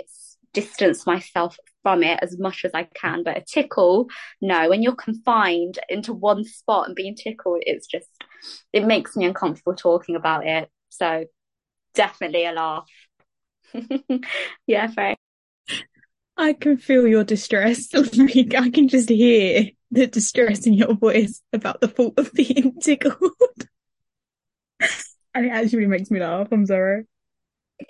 distance 0.52 1.06
myself 1.06 1.56
from 1.82 2.02
it 2.02 2.18
as 2.22 2.38
much 2.38 2.64
as 2.64 2.72
I 2.74 2.84
can. 2.94 3.22
But 3.24 3.38
a 3.38 3.40
tickle, 3.40 4.08
no, 4.40 4.68
when 4.68 4.82
you're 4.82 4.94
confined 4.94 5.78
into 5.88 6.12
one 6.12 6.44
spot 6.44 6.86
and 6.86 6.94
being 6.94 7.14
tickled, 7.14 7.62
it's 7.66 7.86
just, 7.86 8.08
it 8.72 8.84
makes 8.84 9.16
me 9.16 9.24
uncomfortable 9.24 9.74
talking 9.74 10.16
about 10.16 10.46
it. 10.46 10.70
So 10.90 11.24
definitely 11.94 12.46
a 12.46 12.52
laugh. 12.52 12.88
yeah, 14.66 14.88
fair. 14.88 15.16
I 16.36 16.52
can 16.52 16.76
feel 16.76 17.06
your 17.06 17.24
distress. 17.24 17.88
I 17.94 18.70
can 18.70 18.88
just 18.88 19.08
hear 19.08 19.70
the 19.90 20.06
distress 20.06 20.66
in 20.66 20.74
your 20.74 20.94
voice 20.94 21.42
about 21.52 21.80
the 21.80 21.88
thought 21.88 22.18
of 22.18 22.32
being 22.32 22.78
tickled. 22.82 23.32
And 25.34 25.46
it 25.46 25.50
actually 25.50 25.86
makes 25.86 26.10
me 26.10 26.20
laugh. 26.20 26.48
I'm 26.50 26.66
sorry. 26.66 27.04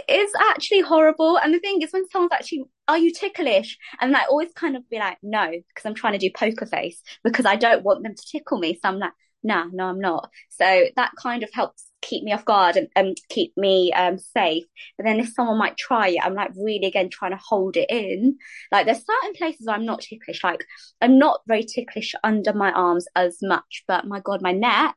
It's 0.07 0.33
actually 0.51 0.81
horrible. 0.81 1.39
And 1.39 1.55
the 1.55 1.61
thing 1.61 1.81
is, 1.83 1.93
when 1.93 2.09
someone's 2.11 2.33
actually, 2.33 2.65
are 2.89 2.99
you 2.99 3.13
ticklish? 3.13 3.79
And 4.01 4.15
I 4.17 4.25
always 4.25 4.53
kind 4.53 4.77
of 4.77 4.89
be 4.91 4.99
like, 4.99 5.19
no, 5.23 5.51
because 5.51 5.87
I'm 5.87 5.95
trying 5.95 6.13
to 6.13 6.19
do 6.19 6.31
poker 6.35 6.67
face 6.67 7.03
because 7.25 7.47
I 7.47 7.57
don't 7.57 7.85
want 7.85 8.03
them 8.03 8.15
to 8.15 8.27
tickle 8.31 8.59
me. 8.59 8.75
So 8.75 8.89
I'm 8.89 8.99
like, 8.99 9.13
nah, 9.43 9.67
no, 9.73 9.87
I'm 9.87 10.01
not. 10.01 10.31
So 10.51 10.87
that 10.97 11.13
kind 11.17 11.43
of 11.43 11.51
helps 11.53 11.87
keep 12.01 12.23
me 12.23 12.33
off 12.33 12.45
guard 12.45 12.77
and, 12.77 12.89
and 12.95 13.17
keep 13.29 13.57
me 13.57 13.93
um, 13.93 14.19
safe. 14.19 14.65
But 14.97 15.05
then 15.05 15.21
if 15.21 15.33
someone 15.33 15.59
might 15.59 15.77
try 15.77 16.09
it, 16.09 16.21
I'm 16.23 16.35
like 16.35 16.53
really 16.57 16.87
again 16.87 17.11
trying 17.11 17.33
to 17.33 17.41
hold 17.43 17.77
it 17.77 17.91
in. 17.91 18.39
Like 18.71 18.87
there's 18.87 19.05
certain 19.05 19.35
places 19.35 19.67
I'm 19.69 19.85
not 19.85 20.01
ticklish. 20.01 20.43
Like 20.45 20.65
I'm 21.01 21.19
not 21.19 21.41
very 21.47 21.65
ticklish 21.65 22.15
under 22.23 22.53
my 22.53 22.73
arms 22.73 23.07
as 23.17 23.39
much, 23.43 23.85
but 23.89 24.07
my 24.07 24.21
God, 24.21 24.43
my 24.43 24.53
neck, 24.53 24.97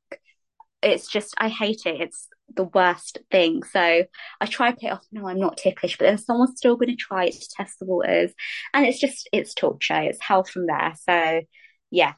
it's 0.81 1.07
just 1.07 1.33
I 1.37 1.49
hate 1.49 1.85
it. 1.85 2.01
It's 2.01 2.27
the 2.55 2.63
worst 2.63 3.19
thing. 3.31 3.63
So 3.63 3.79
I 3.79 4.45
try 4.45 4.71
to 4.71 4.77
play 4.77 4.89
off, 4.89 5.05
no, 5.11 5.27
I'm 5.27 5.39
not 5.39 5.57
ticklish, 5.57 5.97
but 5.97 6.05
then 6.05 6.17
someone's 6.17 6.57
still 6.57 6.75
going 6.75 6.89
to 6.89 6.95
try 6.95 7.25
it 7.25 7.33
to 7.33 7.49
test 7.55 7.79
the 7.79 7.85
waters. 7.85 8.33
And 8.73 8.85
it's 8.85 8.99
just, 8.99 9.29
it's 9.31 9.53
torture. 9.53 10.01
It's 10.01 10.21
hell 10.21 10.43
from 10.43 10.65
there. 10.67 10.93
So 11.09 11.41
yeah, 11.89 12.13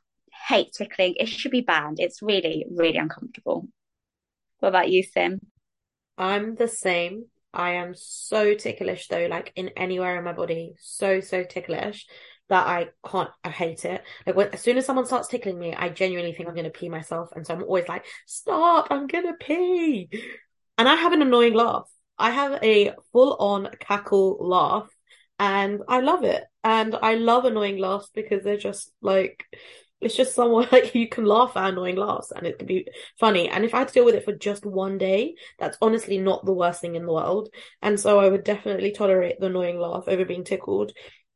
hate 0.48 0.74
tickling. 0.74 1.15
It 1.17 1.27
should 1.27 1.51
be 1.51 1.62
banned. 1.62 2.00
It's 2.00 2.22
really, 2.22 2.65
really 2.72 2.98
uncomfortable. 2.98 3.67
What 4.60 4.70
about 4.70 4.89
you, 4.89 5.03
Sim? 5.03 5.39
I'm 6.17 6.55
the 6.55 6.67
same. 6.67 7.25
I 7.53 7.74
am 7.74 7.93
so 7.96 8.55
ticklish 8.55 9.08
though, 9.08 9.27
like 9.29 9.51
in 9.55 9.70
anywhere 9.77 10.17
in 10.17 10.24
my 10.24 10.34
body. 10.34 10.74
So, 10.79 11.20
so 11.22 11.43
ticklish. 11.43 12.08
That 12.50 12.67
I 12.67 12.89
can't, 13.07 13.29
I 13.43 13.50
hate 13.50 13.85
it. 13.85 14.03
Like 14.25 14.35
when, 14.35 14.50
as 14.50 14.62
soon 14.62 14.77
as 14.77 14.85
someone 14.85 15.05
starts 15.05 15.27
tickling 15.27 15.59
me, 15.59 15.73
I 15.73 15.89
genuinely 15.89 16.33
think 16.33 16.50
I'm 16.50 16.55
going 16.55 16.65
to 16.65 16.71
pee 16.71 16.89
myself. 16.89 17.29
And 17.35 17.45
so 17.45 17.53
I'm 17.53 17.63
always 17.63 17.88
like, 17.88 18.05
stop, 18.25 18.88
I'm 18.91 19.07
going 19.07 19.27
to 19.27 19.33
pee. 19.33 20.09
And 20.77 20.88
I 20.88 20.95
have 20.95 21.13
an 21.13 21.21
annoying 21.21 21.53
laugh. 21.53 21.89
I 22.17 22.31
have 22.31 22.63
a 22.63 22.93
full 23.12 23.35
on 23.39 23.69
cackle 23.79 24.38
laugh 24.39 24.89
and 25.39 25.81
I 25.88 26.01
love 26.01 26.23
it. 26.23 26.43
And 26.63 26.95
I 27.01 27.15
love 27.15 27.45
annoying 27.45 27.77
laughs 27.77 28.09
because 28.13 28.43
they're 28.43 28.57
just 28.57 28.91
like, 29.01 29.45
it's 30.03 30.15
just 30.15 30.35
someone 30.35 30.67
like 30.71 30.93
you 30.95 31.07
can 31.07 31.25
laugh 31.25 31.55
at 31.55 31.69
annoying 31.69 31.95
laughs 31.95 32.31
and 32.31 32.45
it 32.45 32.59
can 32.59 32.67
be 32.67 32.88
funny. 33.19 33.50
And 33.50 33.65
if 33.65 33.73
I 33.73 33.79
had 33.79 33.88
to 33.89 33.93
deal 33.93 34.05
with 34.05 34.15
it 34.15 34.25
for 34.25 34.33
just 34.33 34.65
one 34.65 34.97
day, 34.97 35.35
that's 35.59 35.77
honestly 35.81 36.17
not 36.17 36.45
the 36.45 36.53
worst 36.53 36.81
thing 36.81 36.95
in 36.95 37.05
the 37.05 37.13
world. 37.13 37.50
And 37.81 38.00
so 38.00 38.19
I 38.19 38.29
would 38.29 38.43
definitely 38.43 38.91
tolerate 38.91 39.39
the 39.39 39.47
annoying 39.47 39.79
laugh 39.79 40.03
over 40.07 40.25
being 40.25 40.43
tickled. 40.43 40.93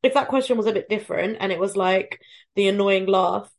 If 0.07 0.13
that 0.13 0.29
question 0.29 0.55
was 0.55 0.67
a 0.67 0.71
bit 0.71 0.87
different 0.87 1.37
and 1.41 1.51
it 1.51 1.59
was 1.59 1.75
like 1.75 2.21
the 2.55 2.69
annoying 2.69 3.07
laugh 3.07 3.51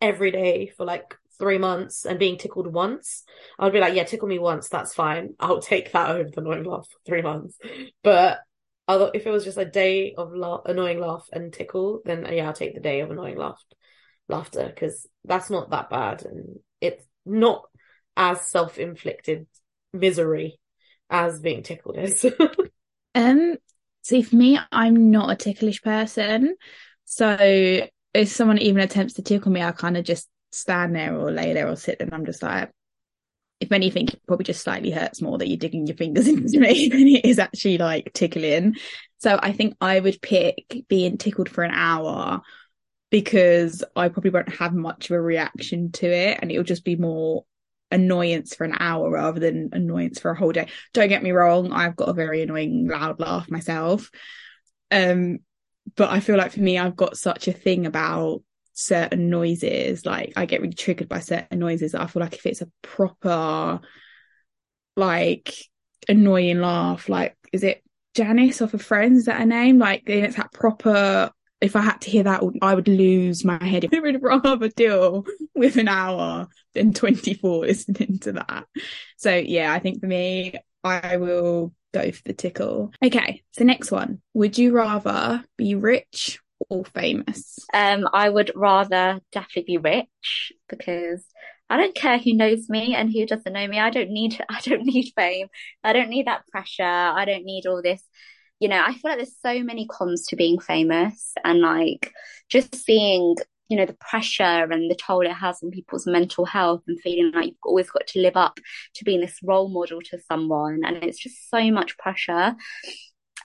every 0.00 0.30
day 0.30 0.68
for 0.76 0.86
like 0.86 1.16
three 1.40 1.58
months 1.58 2.06
and 2.06 2.20
being 2.20 2.38
tickled 2.38 2.72
once, 2.72 3.24
I'd 3.58 3.72
be 3.72 3.80
like, 3.80 3.96
yeah, 3.96 4.04
tickle 4.04 4.28
me 4.28 4.38
once, 4.38 4.68
that's 4.68 4.94
fine. 4.94 5.34
I'll 5.40 5.60
take 5.60 5.90
that 5.90 6.10
over 6.10 6.30
the 6.30 6.40
annoying 6.40 6.62
laugh 6.62 6.86
for 6.88 6.98
three 7.04 7.20
months. 7.20 7.58
But 8.04 8.38
if 8.88 9.26
it 9.26 9.30
was 9.30 9.42
just 9.44 9.58
a 9.58 9.64
day 9.64 10.14
of 10.16 10.32
la- 10.32 10.62
annoying 10.64 11.00
laugh 11.00 11.26
and 11.32 11.52
tickle, 11.52 12.00
then 12.04 12.28
yeah, 12.32 12.46
I'll 12.46 12.52
take 12.52 12.74
the 12.74 12.80
day 12.80 13.00
of 13.00 13.10
annoying 13.10 13.36
laugh 13.36 13.60
laughter 14.28 14.70
because 14.72 15.08
that's 15.24 15.50
not 15.50 15.70
that 15.70 15.90
bad 15.90 16.24
and 16.24 16.60
it's 16.80 17.04
not 17.26 17.64
as 18.16 18.40
self-inflicted 18.46 19.48
misery 19.92 20.60
as 21.10 21.40
being 21.40 21.64
tickled 21.64 21.98
is. 21.98 22.24
um 23.16 23.56
see 24.02 24.22
for 24.22 24.36
me 24.36 24.58
I'm 24.70 25.10
not 25.10 25.30
a 25.30 25.36
ticklish 25.36 25.82
person. 25.82 26.56
So 27.04 27.88
if 28.14 28.28
someone 28.28 28.58
even 28.58 28.80
attempts 28.82 29.14
to 29.14 29.22
tickle 29.22 29.52
me, 29.52 29.62
I 29.62 29.72
kind 29.72 29.96
of 29.96 30.04
just 30.04 30.28
stand 30.52 30.94
there 30.94 31.16
or 31.16 31.30
lay 31.30 31.52
there 31.52 31.68
or 31.68 31.76
sit 31.76 32.00
and 32.00 32.12
I'm 32.12 32.26
just 32.26 32.42
like 32.42 32.70
if 33.60 33.72
anything, 33.72 34.08
it 34.08 34.26
probably 34.26 34.44
just 34.44 34.62
slightly 34.62 34.90
hurts 34.90 35.20
more 35.20 35.36
that 35.36 35.46
you're 35.46 35.58
digging 35.58 35.86
your 35.86 35.96
fingers 35.96 36.26
into 36.28 36.58
me 36.58 36.88
than 36.88 37.06
it 37.06 37.24
is 37.24 37.38
actually 37.38 37.78
like 37.78 38.12
tickling. 38.14 38.76
So 39.18 39.38
I 39.40 39.52
think 39.52 39.76
I 39.80 40.00
would 40.00 40.22
pick 40.22 40.84
being 40.88 41.18
tickled 41.18 41.50
for 41.50 41.62
an 41.62 41.72
hour 41.72 42.40
because 43.10 43.84
I 43.94 44.08
probably 44.08 44.30
won't 44.30 44.54
have 44.56 44.72
much 44.72 45.10
of 45.10 45.16
a 45.16 45.20
reaction 45.20 45.92
to 45.92 46.06
it 46.06 46.38
and 46.40 46.50
it'll 46.50 46.64
just 46.64 46.84
be 46.84 46.96
more 46.96 47.44
annoyance 47.90 48.54
for 48.54 48.64
an 48.64 48.76
hour 48.78 49.10
rather 49.10 49.40
than 49.40 49.70
annoyance 49.72 50.20
for 50.20 50.30
a 50.30 50.36
whole 50.36 50.52
day. 50.52 50.68
Don't 50.92 51.08
get 51.08 51.22
me 51.22 51.32
wrong, 51.32 51.72
I've 51.72 51.96
got 51.96 52.08
a 52.08 52.14
very 52.14 52.42
annoying 52.42 52.88
loud 52.88 53.20
laugh 53.20 53.50
myself. 53.50 54.10
Um 54.90 55.38
but 55.96 56.10
I 56.10 56.20
feel 56.20 56.36
like 56.36 56.52
for 56.52 56.60
me 56.60 56.78
I've 56.78 56.96
got 56.96 57.16
such 57.16 57.48
a 57.48 57.52
thing 57.52 57.86
about 57.86 58.42
certain 58.72 59.28
noises 59.28 60.06
like 60.06 60.32
I 60.36 60.46
get 60.46 60.60
really 60.60 60.74
triggered 60.74 61.08
by 61.08 61.20
certain 61.20 61.58
noises 61.58 61.94
I 61.94 62.06
feel 62.06 62.22
like 62.22 62.34
if 62.34 62.46
it's 62.46 62.62
a 62.62 62.70
proper 62.82 63.80
like 64.96 65.54
annoying 66.08 66.60
laugh 66.60 67.08
like 67.08 67.36
is 67.52 67.62
it 67.62 67.82
Janice 68.14 68.62
off 68.62 68.74
of 68.74 68.82
Friends 68.82 69.18
is 69.18 69.24
that 69.26 69.38
her 69.38 69.46
name 69.46 69.78
like 69.78 70.04
then 70.06 70.24
it's 70.24 70.36
that 70.36 70.52
proper 70.52 71.30
if 71.60 71.76
I 71.76 71.82
had 71.82 72.00
to 72.02 72.10
hear 72.10 72.22
that, 72.24 72.42
I 72.62 72.74
would 72.74 72.88
lose 72.88 73.44
my 73.44 73.62
head. 73.62 73.86
I 73.92 74.00
would 74.00 74.22
rather 74.22 74.68
deal 74.68 75.26
with 75.54 75.76
an 75.76 75.88
hour 75.88 76.48
than 76.74 76.92
24 76.92 77.60
listening 77.66 78.18
to 78.20 78.32
that. 78.32 78.64
So 79.16 79.34
yeah, 79.34 79.72
I 79.72 79.78
think 79.78 80.00
for 80.00 80.06
me, 80.06 80.54
I 80.82 81.18
will 81.18 81.74
go 81.92 82.10
for 82.12 82.22
the 82.24 82.32
tickle. 82.32 82.92
Okay, 83.04 83.42
so 83.52 83.64
next 83.64 83.90
one. 83.90 84.20
Would 84.34 84.58
you 84.58 84.72
rather 84.72 85.44
be 85.56 85.74
rich 85.74 86.38
or 86.68 86.84
famous? 86.84 87.58
Um, 87.74 88.08
I 88.12 88.28
would 88.28 88.52
rather 88.54 89.20
definitely 89.32 89.76
be 89.76 89.78
rich 89.78 90.52
because 90.68 91.24
I 91.68 91.76
don't 91.76 91.94
care 91.94 92.18
who 92.18 92.34
knows 92.34 92.68
me 92.68 92.94
and 92.94 93.12
who 93.12 93.26
doesn't 93.26 93.52
know 93.52 93.66
me. 93.66 93.78
I 93.78 93.90
don't 93.90 94.10
need 94.10 94.42
I 94.48 94.60
don't 94.62 94.84
need 94.84 95.12
fame. 95.16 95.48
I 95.84 95.92
don't 95.92 96.10
need 96.10 96.26
that 96.26 96.46
pressure. 96.48 96.82
I 96.84 97.24
don't 97.24 97.44
need 97.44 97.66
all 97.66 97.82
this 97.82 98.02
you 98.60 98.68
know, 98.68 98.80
I 98.80 98.92
feel 98.92 99.10
like 99.10 99.18
there's 99.18 99.36
so 99.42 99.64
many 99.64 99.86
cons 99.86 100.26
to 100.26 100.36
being 100.36 100.60
famous 100.60 101.32
and 101.44 101.60
like 101.60 102.12
just 102.50 102.76
seeing, 102.76 103.34
you 103.68 103.76
know, 103.76 103.86
the 103.86 103.96
pressure 103.98 104.42
and 104.42 104.90
the 104.90 104.94
toll 104.94 105.22
it 105.22 105.32
has 105.32 105.62
on 105.62 105.70
people's 105.70 106.06
mental 106.06 106.44
health 106.44 106.82
and 106.86 107.00
feeling 107.00 107.32
like 107.34 107.46
you've 107.46 107.56
always 107.64 107.90
got 107.90 108.06
to 108.08 108.20
live 108.20 108.36
up 108.36 108.60
to 108.94 109.04
being 109.04 109.20
this 109.20 109.38
role 109.42 109.70
model 109.70 110.00
to 110.02 110.18
someone. 110.30 110.82
And 110.84 110.98
it's 111.02 111.18
just 111.18 111.48
so 111.50 111.70
much 111.70 111.96
pressure. 111.96 112.54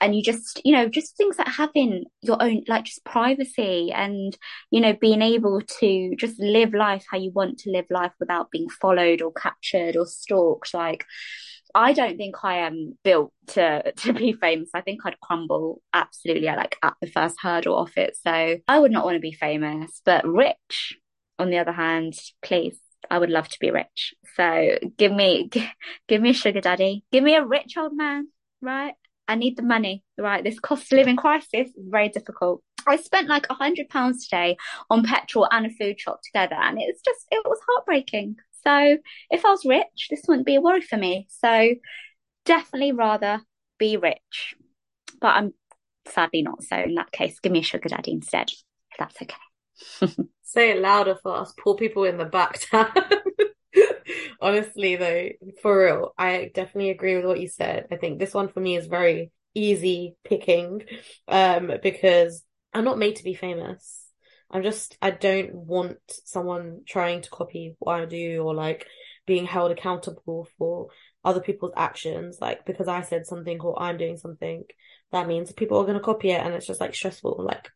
And 0.02 0.14
you 0.14 0.22
just, 0.22 0.62
you 0.66 0.74
know, 0.74 0.90
just 0.90 1.16
things 1.16 1.38
like 1.38 1.48
having 1.48 2.04
your 2.22 2.44
own, 2.44 2.64
like 2.68 2.84
just 2.84 3.06
privacy 3.06 3.94
and, 3.94 4.38
you 4.70 4.82
know, 4.82 4.94
being 5.00 5.22
able 5.22 5.62
to 5.80 6.16
just 6.18 6.38
live 6.38 6.74
life 6.74 7.06
how 7.10 7.18
you 7.18 7.32
want 7.32 7.60
to 7.60 7.72
live 7.72 7.86
life 7.90 8.12
without 8.20 8.52
being 8.52 8.68
followed 8.68 9.22
or 9.22 9.32
captured 9.32 9.96
or 9.96 10.06
stalked. 10.06 10.74
Like, 10.74 11.06
I 11.76 11.92
don't 11.92 12.16
think 12.16 12.38
I 12.42 12.60
am 12.60 12.98
built 13.04 13.34
to 13.48 13.92
to 13.98 14.14
be 14.14 14.34
famous. 14.34 14.70
I 14.74 14.82
think 14.82 15.02
I'd 15.06 15.20
crumble 15.20 15.82
absolutely 15.94 16.48
like 16.48 16.78
at 16.82 16.94
the 17.02 17.08
first 17.08 17.36
hurdle 17.42 17.76
off 17.76 17.98
it. 17.98 18.18
So 18.26 18.58
I 18.68 18.80
would 18.80 18.92
not 18.92 19.04
want 19.04 19.16
to 19.16 19.20
be 19.20 19.34
famous, 19.34 20.02
but 20.06 20.26
rich, 20.26 20.98
on 21.38 21.50
the 21.50 21.60
other 21.60 21.74
hand, 21.74 22.18
please. 22.42 22.80
I 23.08 23.20
would 23.20 23.30
love 23.30 23.48
to 23.50 23.60
be 23.60 23.70
rich. 23.70 24.16
So 24.36 24.80
give 24.98 25.12
me 25.12 25.48
give, 25.50 25.68
give 26.08 26.22
me 26.22 26.32
a 26.32 26.34
sugar 26.34 26.62
daddy. 26.62 27.04
Give 27.12 27.24
me 27.24 27.36
a 27.36 27.46
rich 27.46 27.78
old 27.78 27.96
man, 27.96 28.30
right? 28.62 28.96
I 29.28 29.36
need 29.36 29.58
the 29.58 29.64
money, 29.64 30.04
right? 30.18 30.44
This 30.44 30.60
cost 30.60 30.92
of 30.92 30.98
living 30.98 31.16
crisis 31.16 31.68
is 31.68 31.86
very 31.90 32.10
difficult. 32.10 32.64
I 32.88 32.98
spent 32.98 33.28
like 33.28 33.48
a 33.50 33.54
hundred 33.54 33.90
pounds 33.90 34.28
today 34.28 34.58
on 34.90 35.04
petrol 35.04 35.48
and 35.52 35.66
a 35.66 35.70
food 35.70 36.00
shop 36.00 36.22
together, 36.24 36.56
and 36.56 36.78
it's 36.80 37.02
just 37.02 37.26
it 37.32 37.44
was 37.46 37.60
heartbreaking. 37.68 38.38
So 38.66 38.98
if 39.30 39.46
I 39.46 39.50
was 39.50 39.66
rich, 39.66 40.08
this 40.10 40.24
wouldn't 40.28 40.46
be 40.46 40.56
a 40.56 40.62
worry 40.62 40.82
for 40.82 40.98
me. 40.98 41.28
So 41.30 41.76
definitely 42.46 42.92
rather 42.92 43.42
be 43.78 43.98
rich. 43.98 44.56
But 45.20 45.36
I'm 45.36 45.54
sadly 46.08 46.42
not. 46.42 46.64
So 46.64 46.78
in 46.78 46.96
that 46.96 47.12
case, 47.12 47.40
give 47.40 47.52
me 47.52 47.60
a 47.60 47.64
sugar 47.64 47.90
daddy 47.90 48.12
instead, 48.12 48.50
if 48.50 48.98
that's 48.98 49.22
okay. 49.22 50.18
Say 50.44 50.72
it 50.72 50.82
louder 50.82 51.18
for 51.22 51.36
us 51.36 51.54
poor 51.60 51.76
people 51.76 52.06
in 52.06 52.18
the 52.18 52.26
back 52.26 52.60
Honestly, 54.42 54.96
though, 54.96 55.30
for 55.62 55.86
real, 55.86 56.14
I 56.18 56.52
definitely 56.54 56.92
agree 56.92 57.16
with 57.16 57.26
what 57.26 57.40
you 57.40 57.48
said. 57.48 57.88
I 57.92 57.96
think 57.98 58.20
this 58.20 58.34
one 58.34 58.48
for 58.48 58.60
me 58.60 58.78
is 58.78 58.86
very 58.88 59.32
easy 59.54 60.16
picking 60.24 60.84
um, 61.28 61.72
because 61.82 62.44
I'm 62.74 62.86
not 62.86 63.00
made 63.00 63.16
to 63.18 63.24
be 63.24 63.34
famous. 63.34 64.05
I'm 64.56 64.64
just 64.64 64.98
I 65.02 65.12
don't 65.12 65.54
want 65.54 65.98
someone 66.08 66.84
trying 66.88 67.22
to 67.24 67.30
copy 67.30 67.76
what 67.80 68.00
I 68.00 68.06
do 68.06 68.42
or 68.42 68.56
like 68.56 68.88
being 69.28 69.46
held 69.46 69.70
accountable 69.70 70.48
for 70.58 70.88
other 71.26 71.42
people's 71.42 71.74
actions. 71.76 72.38
Like 72.40 72.66
because 72.66 72.88
I 72.88 73.02
said 73.02 73.26
something 73.26 73.60
or 73.60 73.78
I'm 73.78 73.98
doing 73.98 74.16
something, 74.16 74.64
that 75.12 75.28
means 75.28 75.52
people 75.52 75.78
are 75.78 75.86
gonna 75.86 76.00
copy 76.00 76.32
it 76.32 76.42
and 76.42 76.54
it's 76.54 76.68
just 76.68 76.80
like 76.80 76.96
stressful. 76.96 77.44
Like 77.44 77.70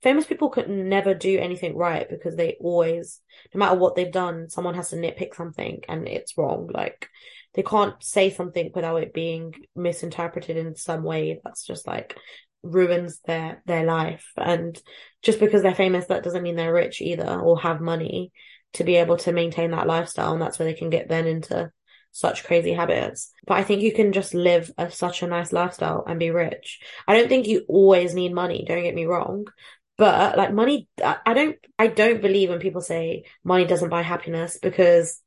famous 0.00 0.24
people 0.24 0.48
could 0.48 0.70
never 0.70 1.12
do 1.12 1.40
anything 1.40 1.76
right 1.76 2.08
because 2.08 2.36
they 2.36 2.56
always 2.60 3.20
no 3.52 3.58
matter 3.58 3.74
what 3.74 3.96
they've 3.96 4.12
done, 4.12 4.48
someone 4.48 4.74
has 4.74 4.90
to 4.90 4.96
nitpick 4.96 5.34
something 5.34 5.80
and 5.88 6.06
it's 6.06 6.38
wrong. 6.38 6.70
Like 6.72 7.08
they 7.54 7.64
can't 7.64 8.00
say 8.00 8.30
something 8.30 8.70
without 8.72 9.02
it 9.02 9.12
being 9.12 9.54
misinterpreted 9.74 10.56
in 10.56 10.76
some 10.76 11.02
way 11.02 11.40
that's 11.42 11.66
just 11.66 11.84
like 11.84 12.16
ruins 12.62 13.20
their 13.26 13.62
their 13.66 13.84
life. 13.84 14.26
And 14.36 14.80
just 15.22 15.40
because 15.40 15.62
they're 15.62 15.74
famous 15.74 16.06
that 16.06 16.22
doesn't 16.22 16.42
mean 16.42 16.56
they're 16.56 16.72
rich 16.72 17.00
either 17.00 17.38
or 17.38 17.60
have 17.60 17.80
money 17.80 18.32
to 18.74 18.84
be 18.84 18.96
able 18.96 19.16
to 19.18 19.32
maintain 19.32 19.72
that 19.72 19.86
lifestyle 19.86 20.32
and 20.32 20.40
that's 20.40 20.58
where 20.58 20.66
they 20.66 20.74
can 20.74 20.90
get 20.90 21.08
then 21.08 21.26
into 21.26 21.70
such 22.12 22.44
crazy 22.44 22.72
habits. 22.72 23.32
But 23.46 23.58
i 23.58 23.64
think 23.64 23.82
you 23.82 23.92
can 23.92 24.12
just 24.12 24.34
live 24.34 24.70
a, 24.78 24.90
such 24.90 25.22
a 25.22 25.26
nice 25.26 25.52
lifestyle 25.52 26.04
and 26.06 26.18
be 26.18 26.30
rich. 26.30 26.80
I 27.06 27.16
don't 27.16 27.28
think 27.28 27.46
you 27.46 27.64
always 27.68 28.14
need 28.14 28.34
money 28.34 28.64
don't 28.66 28.82
get 28.82 28.94
me 28.94 29.06
wrong. 29.06 29.46
But 29.98 30.36
like 30.36 30.52
money 30.52 30.88
i 31.02 31.34
don't 31.34 31.56
i 31.78 31.86
don't 31.86 32.22
believe 32.22 32.48
when 32.48 32.58
people 32.60 32.80
say 32.80 33.24
money 33.44 33.66
doesn't 33.66 33.90
buy 33.90 34.02
happiness 34.02 34.58
because 34.60 35.22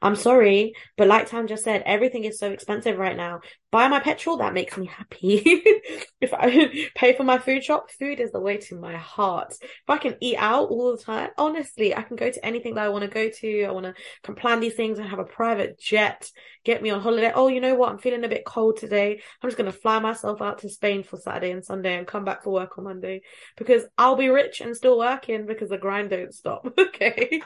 I'm 0.00 0.16
sorry, 0.16 0.74
but 0.96 1.08
like 1.08 1.28
Tan 1.28 1.46
just 1.46 1.64
said, 1.64 1.82
everything 1.86 2.24
is 2.24 2.38
so 2.38 2.50
expensive 2.50 2.98
right 2.98 3.16
now. 3.16 3.40
Buy 3.72 3.88
my 3.88 4.00
petrol, 4.00 4.36
that 4.36 4.52
makes 4.52 4.76
me 4.76 4.84
happy. 4.84 5.42
if 6.20 6.34
I 6.34 6.90
pay 6.94 7.16
for 7.16 7.24
my 7.24 7.38
food 7.38 7.64
shop, 7.64 7.90
food 7.90 8.20
is 8.20 8.30
the 8.30 8.38
way 8.38 8.58
to 8.58 8.78
my 8.78 8.96
heart. 8.96 9.54
If 9.60 9.88
I 9.88 9.96
can 9.96 10.16
eat 10.20 10.36
out 10.36 10.68
all 10.68 10.94
the 10.94 11.02
time, 11.02 11.30
honestly, 11.38 11.96
I 11.96 12.02
can 12.02 12.16
go 12.16 12.30
to 12.30 12.46
anything 12.46 12.74
that 12.74 12.84
I 12.84 12.90
want 12.90 13.02
to 13.02 13.08
go 13.08 13.30
to. 13.30 13.64
I 13.64 13.70
want 13.70 13.96
to 14.24 14.32
plan 14.34 14.60
these 14.60 14.74
things 14.74 14.98
and 14.98 15.08
have 15.08 15.18
a 15.18 15.24
private 15.24 15.80
jet, 15.80 16.30
get 16.64 16.82
me 16.82 16.90
on 16.90 17.00
holiday. 17.00 17.32
Oh, 17.34 17.48
you 17.48 17.60
know 17.60 17.74
what? 17.74 17.90
I'm 17.90 17.98
feeling 17.98 18.24
a 18.24 18.28
bit 18.28 18.44
cold 18.44 18.76
today. 18.76 19.20
I'm 19.42 19.48
just 19.48 19.56
going 19.56 19.70
to 19.70 19.78
fly 19.78 19.98
myself 19.98 20.42
out 20.42 20.58
to 20.58 20.68
Spain 20.68 21.02
for 21.02 21.16
Saturday 21.16 21.50
and 21.50 21.64
Sunday 21.64 21.96
and 21.96 22.06
come 22.06 22.24
back 22.24 22.44
for 22.44 22.52
work 22.52 22.78
on 22.78 22.84
Monday 22.84 23.22
because 23.56 23.84
I'll 23.98 24.16
be 24.16 24.28
rich 24.28 24.60
and 24.60 24.76
still 24.76 24.98
working 24.98 25.46
because 25.46 25.70
the 25.70 25.78
grind 25.78 26.10
don't 26.10 26.34
stop. 26.34 26.66
okay. 26.78 27.40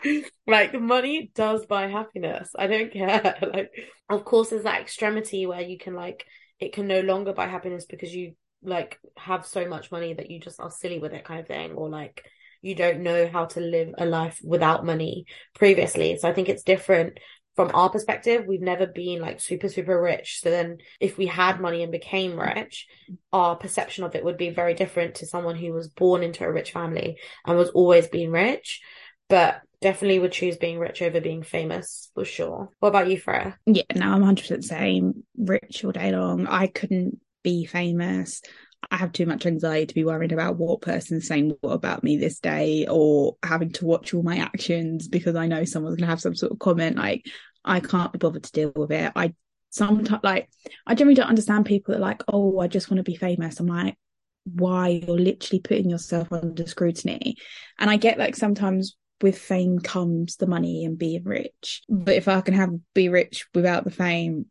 like 0.46 0.74
money 0.74 1.30
does 1.34 1.66
buy 1.66 1.86
happiness. 1.88 2.50
I 2.58 2.66
don't 2.66 2.92
care. 2.92 3.36
like, 3.52 3.70
of 4.08 4.24
course, 4.24 4.50
there's 4.50 4.64
that 4.64 4.80
extremity 4.80 5.46
where 5.46 5.60
you 5.60 5.78
can 5.78 5.94
like, 5.94 6.15
it 6.60 6.72
can 6.72 6.86
no 6.86 7.00
longer 7.00 7.32
buy 7.32 7.46
happiness 7.46 7.86
because 7.86 8.14
you 8.14 8.34
like 8.62 8.98
have 9.16 9.46
so 9.46 9.68
much 9.68 9.92
money 9.92 10.14
that 10.14 10.30
you 10.30 10.40
just 10.40 10.60
are 10.60 10.70
silly 10.70 10.98
with 10.98 11.12
it 11.12 11.24
kind 11.24 11.40
of 11.40 11.46
thing 11.46 11.72
or 11.72 11.88
like 11.88 12.24
you 12.62 12.74
don't 12.74 13.00
know 13.00 13.28
how 13.28 13.44
to 13.44 13.60
live 13.60 13.90
a 13.98 14.06
life 14.06 14.40
without 14.42 14.84
money 14.84 15.26
previously. 15.54 16.16
So 16.18 16.28
i 16.28 16.32
think 16.32 16.48
it's 16.48 16.62
different 16.62 17.18
from 17.54 17.70
our 17.72 17.88
perspective. 17.88 18.44
We've 18.46 18.60
never 18.60 18.86
been 18.86 19.20
like 19.20 19.40
super 19.40 19.68
super 19.68 20.00
rich. 20.00 20.40
So 20.42 20.50
then 20.50 20.78
if 21.00 21.16
we 21.16 21.26
had 21.26 21.60
money 21.60 21.82
and 21.82 21.92
became 21.92 22.38
rich 22.38 22.86
our 23.32 23.56
perception 23.56 24.04
of 24.04 24.14
it 24.14 24.24
would 24.24 24.36
be 24.36 24.50
very 24.50 24.74
different 24.74 25.16
to 25.16 25.26
someone 25.26 25.56
who 25.56 25.72
was 25.72 25.88
born 25.88 26.22
into 26.22 26.44
a 26.44 26.52
rich 26.52 26.72
family 26.72 27.18
and 27.44 27.56
was 27.56 27.70
always 27.70 28.08
being 28.08 28.30
rich. 28.30 28.80
But 29.28 29.60
definitely 29.80 30.18
would 30.18 30.32
choose 30.32 30.56
being 30.56 30.78
rich 30.78 31.02
over 31.02 31.20
being 31.20 31.42
famous 31.42 32.10
for 32.14 32.24
sure. 32.24 32.70
What 32.80 32.88
about 32.88 33.10
you, 33.10 33.18
Freya? 33.18 33.58
Yeah, 33.66 33.82
no, 33.94 34.12
I'm 34.12 34.22
100% 34.22 34.64
saying 34.64 35.22
rich 35.36 35.84
all 35.84 35.92
day 35.92 36.12
long. 36.12 36.46
I 36.46 36.66
couldn't 36.66 37.20
be 37.42 37.64
famous. 37.64 38.42
I 38.90 38.96
have 38.96 39.12
too 39.12 39.26
much 39.26 39.46
anxiety 39.46 39.86
to 39.86 39.94
be 39.94 40.04
worried 40.04 40.32
about 40.32 40.56
what 40.56 40.80
person's 40.80 41.26
saying 41.26 41.56
what 41.60 41.72
about 41.72 42.04
me 42.04 42.16
this 42.16 42.38
day 42.38 42.86
or 42.88 43.36
having 43.42 43.72
to 43.72 43.84
watch 43.84 44.14
all 44.14 44.22
my 44.22 44.38
actions 44.38 45.08
because 45.08 45.34
I 45.34 45.46
know 45.46 45.64
someone's 45.64 45.96
gonna 45.96 46.10
have 46.10 46.20
some 46.20 46.34
sort 46.34 46.52
of 46.52 46.58
comment. 46.58 46.96
Like 46.96 47.26
I 47.64 47.80
can't 47.80 48.12
be 48.12 48.18
bothered 48.18 48.44
to 48.44 48.52
deal 48.52 48.72
with 48.74 48.92
it. 48.92 49.12
I 49.16 49.34
sometimes 49.70 50.22
like 50.22 50.48
I 50.86 50.94
generally 50.94 51.14
don't 51.14 51.28
understand 51.28 51.66
people 51.66 51.92
that 51.92 51.98
are 51.98 52.06
like, 52.08 52.22
oh, 52.28 52.60
I 52.60 52.68
just 52.68 52.90
want 52.90 52.98
to 52.98 53.10
be 53.10 53.16
famous. 53.16 53.58
I'm 53.58 53.66
like, 53.66 53.96
why 54.44 54.88
you're 54.88 55.18
literally 55.18 55.60
putting 55.60 55.90
yourself 55.90 56.32
under 56.32 56.66
scrutiny. 56.66 57.36
And 57.78 57.90
I 57.90 57.96
get 57.96 58.18
like 58.18 58.36
sometimes 58.36 58.96
with 59.22 59.38
fame 59.38 59.78
comes 59.78 60.36
the 60.36 60.46
money 60.46 60.84
and 60.84 60.98
being 60.98 61.24
rich. 61.24 61.82
But 61.88 62.14
if 62.14 62.28
I 62.28 62.40
can 62.40 62.54
have 62.54 62.70
be 62.94 63.08
rich 63.08 63.46
without 63.54 63.84
the 63.84 63.90
fame, 63.90 64.46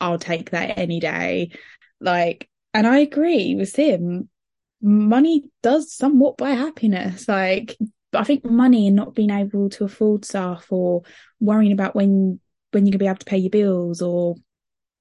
I'll 0.00 0.18
take 0.18 0.50
that 0.50 0.78
any 0.78 1.00
day. 1.00 1.52
Like, 2.00 2.48
and 2.72 2.86
I 2.86 2.98
agree 2.98 3.54
with 3.54 3.74
him. 3.74 4.28
Money 4.82 5.44
does 5.62 5.94
somewhat 5.94 6.36
buy 6.36 6.50
happiness. 6.50 7.26
Like, 7.28 7.76
I 8.12 8.24
think 8.24 8.44
money 8.44 8.86
and 8.86 8.96
not 8.96 9.14
being 9.14 9.30
able 9.30 9.70
to 9.70 9.84
afford 9.84 10.24
stuff 10.24 10.66
or 10.70 11.02
worrying 11.40 11.72
about 11.72 11.96
when 11.96 12.40
when 12.72 12.86
you're 12.86 12.92
gonna 12.92 12.98
be 12.98 13.06
able 13.06 13.18
to 13.18 13.24
pay 13.24 13.38
your 13.38 13.50
bills 13.50 14.02
or 14.02 14.34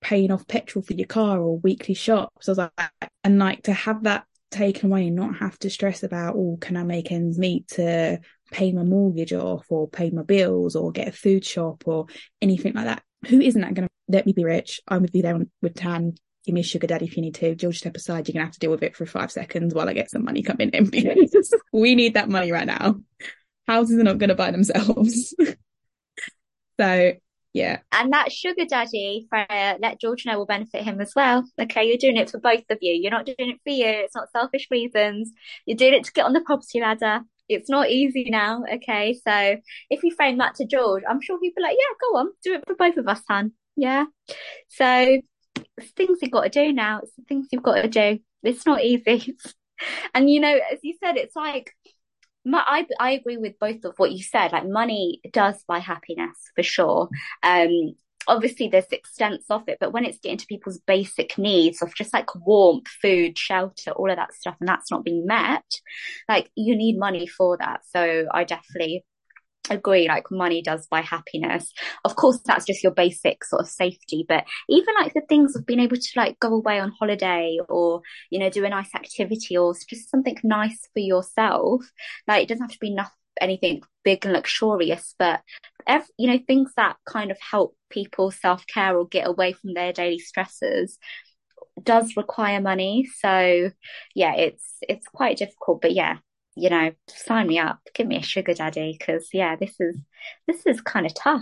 paying 0.01 0.31
off 0.31 0.47
petrol 0.47 0.83
for 0.83 0.93
your 0.93 1.07
car 1.07 1.41
or 1.41 1.57
weekly 1.59 1.95
shops. 1.95 2.47
I 2.47 2.51
was 2.51 2.57
like, 2.57 2.71
and 3.23 3.39
like 3.39 3.63
to 3.63 3.73
have 3.73 4.03
that 4.03 4.25
taken 4.51 4.91
away 4.91 5.07
and 5.07 5.15
not 5.15 5.37
have 5.37 5.57
to 5.59 5.69
stress 5.69 6.03
about, 6.03 6.35
oh, 6.35 6.57
can 6.61 6.77
I 6.77 6.83
make 6.83 7.11
ends 7.11 7.39
meet 7.39 7.67
to 7.69 8.19
pay 8.53 8.71
my 8.71 8.83
mortgage 8.83 9.33
off 9.33 9.65
or 9.69 9.89
pay 9.89 10.11
my 10.11 10.21
bills 10.21 10.75
or 10.75 10.91
get 10.91 11.07
a 11.07 11.11
food 11.11 11.43
shop 11.43 11.83
or 11.87 12.05
anything 12.41 12.73
like 12.73 12.85
that. 12.85 13.03
Who 13.27 13.41
isn't 13.41 13.59
that 13.59 13.73
going 13.73 13.87
to 13.87 13.93
let 14.07 14.25
me 14.25 14.33
be 14.33 14.45
rich? 14.45 14.79
I'm 14.87 15.01
with 15.01 15.15
you 15.15 15.23
there 15.23 15.39
with 15.61 15.75
Tan. 15.75 16.13
Give 16.45 16.53
me 16.53 16.61
a 16.61 16.63
sugar 16.63 16.87
daddy 16.87 17.05
if 17.05 17.15
you 17.15 17.23
need 17.23 17.35
to. 17.35 17.55
George, 17.55 17.79
step 17.79 17.95
aside. 17.95 18.27
You're 18.27 18.33
going 18.33 18.41
to 18.41 18.47
have 18.47 18.53
to 18.53 18.59
deal 18.59 18.71
with 18.71 18.83
it 18.83 18.95
for 18.95 19.05
five 19.05 19.31
seconds 19.31 19.73
while 19.73 19.89
I 19.89 19.93
get 19.93 20.11
some 20.11 20.23
money 20.23 20.43
coming 20.43 20.69
in 20.69 20.89
because 20.89 21.53
we 21.73 21.95
need 21.95 22.13
that 22.13 22.29
money 22.29 22.51
right 22.51 22.67
now. 22.67 22.99
Houses 23.65 23.97
are 23.97 24.03
not 24.03 24.19
going 24.19 24.29
to 24.29 24.35
buy 24.35 24.51
themselves. 24.51 25.33
so, 26.79 27.13
yeah. 27.53 27.79
And 27.91 28.13
that 28.13 28.31
sugar 28.31 28.65
daddy, 28.65 29.25
Freya, 29.29 29.77
let 29.79 30.01
George 30.01 30.25
know 30.25 30.37
will 30.37 30.45
benefit 30.45 30.83
him 30.83 30.99
as 30.99 31.13
well. 31.15 31.49
Okay, 31.59 31.85
you're 31.85 31.97
doing 31.97 32.17
it 32.17 32.29
for 32.29 32.39
both 32.39 32.65
of 32.69 32.77
you. 32.81 32.93
You're 32.93 33.11
not 33.11 33.25
doing 33.25 33.37
it 33.39 33.61
for 33.63 33.71
you. 33.71 33.87
It's 33.87 34.15
not 34.15 34.31
selfish 34.31 34.67
reasons. 34.69 35.31
You're 35.65 35.77
doing 35.77 35.93
it 35.93 36.03
to 36.03 36.11
get 36.11 36.25
on 36.25 36.33
the 36.33 36.41
property 36.41 36.81
ladder 36.81 37.21
it's 37.49 37.69
not 37.69 37.89
easy 37.89 38.29
now. 38.29 38.63
Okay. 38.75 39.19
So 39.25 39.57
if 39.89 40.03
you 40.03 40.13
frame 40.15 40.37
that 40.37 40.55
to 40.55 40.65
George, 40.65 41.03
I'm 41.07 41.21
sure 41.21 41.37
he'd 41.41 41.55
be 41.55 41.61
like, 41.61 41.77
yeah, 41.77 41.95
go 42.01 42.17
on, 42.17 42.31
do 42.43 42.53
it 42.53 42.63
for 42.65 42.75
both 42.75 42.97
of 42.97 43.07
us, 43.07 43.21
Han. 43.29 43.51
Yeah. 43.75 44.05
So 44.69 45.21
things 45.95 46.19
you've 46.21 46.31
got 46.31 46.43
to 46.43 46.49
do 46.49 46.73
now. 46.73 46.99
It's 47.03 47.15
the 47.15 47.23
things 47.23 47.47
you've 47.51 47.63
got 47.63 47.81
to 47.81 47.87
do. 47.87 48.19
It's 48.43 48.65
not 48.65 48.83
easy. 48.83 49.35
and 50.13 50.29
you 50.29 50.39
know, 50.39 50.59
as 50.71 50.79
you 50.83 50.95
said, 51.03 51.17
it's 51.17 51.35
like 51.35 51.71
my, 52.45 52.63
I 52.65 52.85
I 52.99 53.11
agree 53.11 53.37
with 53.37 53.59
both 53.59 53.83
of 53.85 53.93
what 53.97 54.11
you 54.11 54.23
said. 54.23 54.51
Like 54.51 54.67
money 54.67 55.21
does 55.31 55.63
buy 55.67 55.79
happiness 55.79 56.37
for 56.55 56.63
sure. 56.63 57.09
Um, 57.41 57.95
obviously 58.27 58.67
there's 58.67 58.91
extents 58.91 59.45
of 59.49 59.63
it, 59.67 59.77
but 59.79 59.91
when 59.93 60.05
it's 60.05 60.19
getting 60.19 60.37
to 60.37 60.45
people's 60.45 60.79
basic 60.79 61.37
needs 61.37 61.81
of 61.81 61.93
just 61.95 62.13
like 62.13 62.33
warmth, 62.35 62.87
food, 63.01 63.37
shelter, 63.37 63.91
all 63.91 64.09
of 64.09 64.17
that 64.17 64.33
stuff, 64.33 64.55
and 64.59 64.67
that's 64.67 64.91
not 64.91 65.03
being 65.03 65.25
met, 65.25 65.65
like 66.29 66.49
you 66.55 66.75
need 66.75 66.97
money 66.97 67.27
for 67.27 67.57
that. 67.57 67.81
So 67.85 68.25
I 68.31 68.43
definitely 68.43 69.05
agree 69.69 70.09
like 70.09 70.29
money 70.29 70.61
does 70.61 70.87
buy 70.87 70.99
happiness 70.99 71.71
of 72.03 72.17
course 72.17 72.37
that's 72.43 72.65
just 72.65 72.83
your 72.83 72.91
basic 72.91 73.45
sort 73.45 73.61
of 73.61 73.67
safety 73.69 74.25
but 74.27 74.43
even 74.67 74.93
like 74.99 75.13
the 75.13 75.21
things 75.29 75.55
of 75.55 75.65
being 75.65 75.79
able 75.79 75.95
to 75.95 76.09
like 76.17 76.37
go 76.39 76.53
away 76.53 76.81
on 76.81 76.91
holiday 76.99 77.57
or 77.69 78.01
you 78.29 78.39
know 78.39 78.49
do 78.49 78.65
a 78.65 78.69
nice 78.69 78.93
activity 78.93 79.55
or 79.57 79.73
just 79.89 80.11
something 80.11 80.35
nice 80.43 80.89
for 80.93 80.99
yourself 80.99 81.81
like 82.27 82.43
it 82.43 82.49
doesn't 82.49 82.65
have 82.65 82.73
to 82.73 82.79
be 82.81 82.93
nothing 82.93 83.13
anything 83.39 83.81
big 84.03 84.25
and 84.25 84.33
luxurious, 84.33 85.15
but 85.17 85.41
every, 85.87 86.07
you 86.17 86.31
know 86.31 86.39
things 86.45 86.71
that 86.77 86.97
kind 87.05 87.31
of 87.31 87.37
help 87.39 87.75
people 87.93 88.31
self 88.31 88.65
care 88.67 88.97
or 88.97 89.07
get 89.07 89.27
away 89.27 89.53
from 89.53 89.73
their 89.73 89.93
daily 89.93 90.19
stresses 90.19 90.97
does 91.81 92.15
require 92.17 92.61
money. 92.61 93.07
So 93.19 93.71
yeah, 94.15 94.35
it's 94.35 94.77
it's 94.81 95.07
quite 95.07 95.37
difficult, 95.37 95.81
but 95.81 95.93
yeah, 95.93 96.17
you 96.55 96.69
know, 96.69 96.91
sign 97.07 97.47
me 97.47 97.59
up, 97.59 97.79
give 97.93 98.07
me 98.07 98.17
a 98.17 98.23
sugar 98.23 98.53
daddy, 98.53 98.95
because 98.97 99.29
yeah, 99.33 99.55
this 99.55 99.75
is 99.79 99.97
this 100.47 100.65
is 100.65 100.81
kind 100.81 101.05
of 101.05 101.13
tough. 101.15 101.41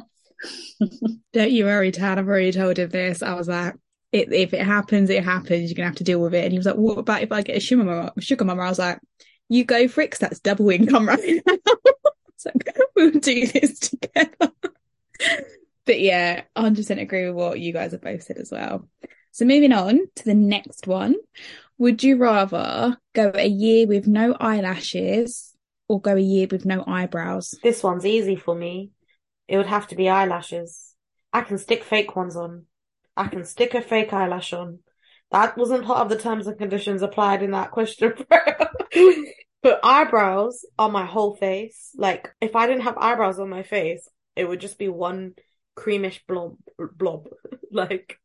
Don't 1.33 1.51
you 1.51 1.65
worry, 1.65 1.91
Tad. 1.91 2.17
I've 2.17 2.27
already 2.27 2.51
told 2.51 2.77
him 2.77 2.89
this. 2.89 3.21
I 3.21 3.33
was 3.33 3.47
like, 3.47 3.75
it, 4.11 4.31
if 4.33 4.53
it 4.53 4.65
happens, 4.65 5.09
it 5.09 5.23
happens. 5.23 5.69
You're 5.69 5.75
gonna 5.75 5.87
have 5.87 5.95
to 5.97 6.03
deal 6.03 6.19
with 6.19 6.33
it. 6.33 6.43
And 6.43 6.51
he 6.51 6.59
was 6.59 6.65
like, 6.65 6.75
"What 6.75 6.97
about 6.97 7.21
if 7.21 7.31
I 7.31 7.41
get 7.41 7.57
a 7.57 7.59
sugar 7.59 7.83
mama?" 7.83 8.13
Sugar 8.19 8.45
mama. 8.45 8.63
I 8.63 8.69
was 8.69 8.79
like, 8.79 8.99
"You 9.49 9.63
go 9.63 9.87
for 9.87 10.01
it, 10.01 10.17
that's 10.19 10.39
double 10.39 10.69
income 10.69 11.07
right 11.07 11.41
now." 11.45 11.55
so 12.37 12.51
we'll 12.95 13.11
do 13.11 13.47
this 13.47 13.79
together. 13.79 14.51
But 15.91 15.99
yeah, 15.99 16.43
100% 16.55 17.01
agree 17.01 17.25
with 17.27 17.35
what 17.35 17.59
you 17.59 17.73
guys 17.73 17.91
have 17.91 17.99
both 17.99 18.23
said 18.23 18.37
as 18.37 18.49
well. 18.49 18.87
So 19.31 19.43
moving 19.43 19.73
on 19.73 19.99
to 20.15 20.23
the 20.23 20.33
next 20.33 20.87
one. 20.87 21.17
Would 21.79 22.01
you 22.01 22.15
rather 22.15 22.97
go 23.13 23.33
a 23.35 23.45
year 23.45 23.87
with 23.87 24.07
no 24.07 24.33
eyelashes 24.39 25.53
or 25.89 25.99
go 25.99 26.15
a 26.15 26.21
year 26.21 26.47
with 26.49 26.65
no 26.65 26.81
eyebrows? 26.87 27.55
This 27.61 27.83
one's 27.83 28.05
easy 28.05 28.37
for 28.37 28.55
me. 28.55 28.91
It 29.49 29.57
would 29.57 29.65
have 29.65 29.89
to 29.89 29.95
be 29.95 30.07
eyelashes. 30.07 30.95
I 31.33 31.41
can 31.41 31.57
stick 31.57 31.83
fake 31.83 32.15
ones 32.15 32.37
on. 32.37 32.67
I 33.17 33.27
can 33.27 33.43
stick 33.43 33.73
a 33.73 33.81
fake 33.81 34.13
eyelash 34.13 34.53
on. 34.53 34.79
That 35.31 35.57
wasn't 35.57 35.83
part 35.83 35.99
of 35.99 36.07
the 36.07 36.17
terms 36.17 36.47
and 36.47 36.57
conditions 36.57 37.01
applied 37.01 37.43
in 37.43 37.51
that 37.51 37.71
question. 37.71 38.13
But 39.63 39.81
eyebrows 39.83 40.65
on 40.79 40.91
my 40.91 41.05
whole 41.05 41.35
face. 41.35 41.91
Like 41.95 42.33
if 42.39 42.55
I 42.55 42.65
didn't 42.65 42.81
have 42.83 42.97
eyebrows 42.97 43.39
on 43.39 43.49
my 43.49 43.61
face, 43.61 44.09
it 44.35 44.45
would 44.45 44.59
just 44.59 44.79
be 44.79 44.87
one 44.87 45.33
creamish 45.75 46.21
blob 46.27 46.57
blob. 46.77 47.27
like 47.71 48.19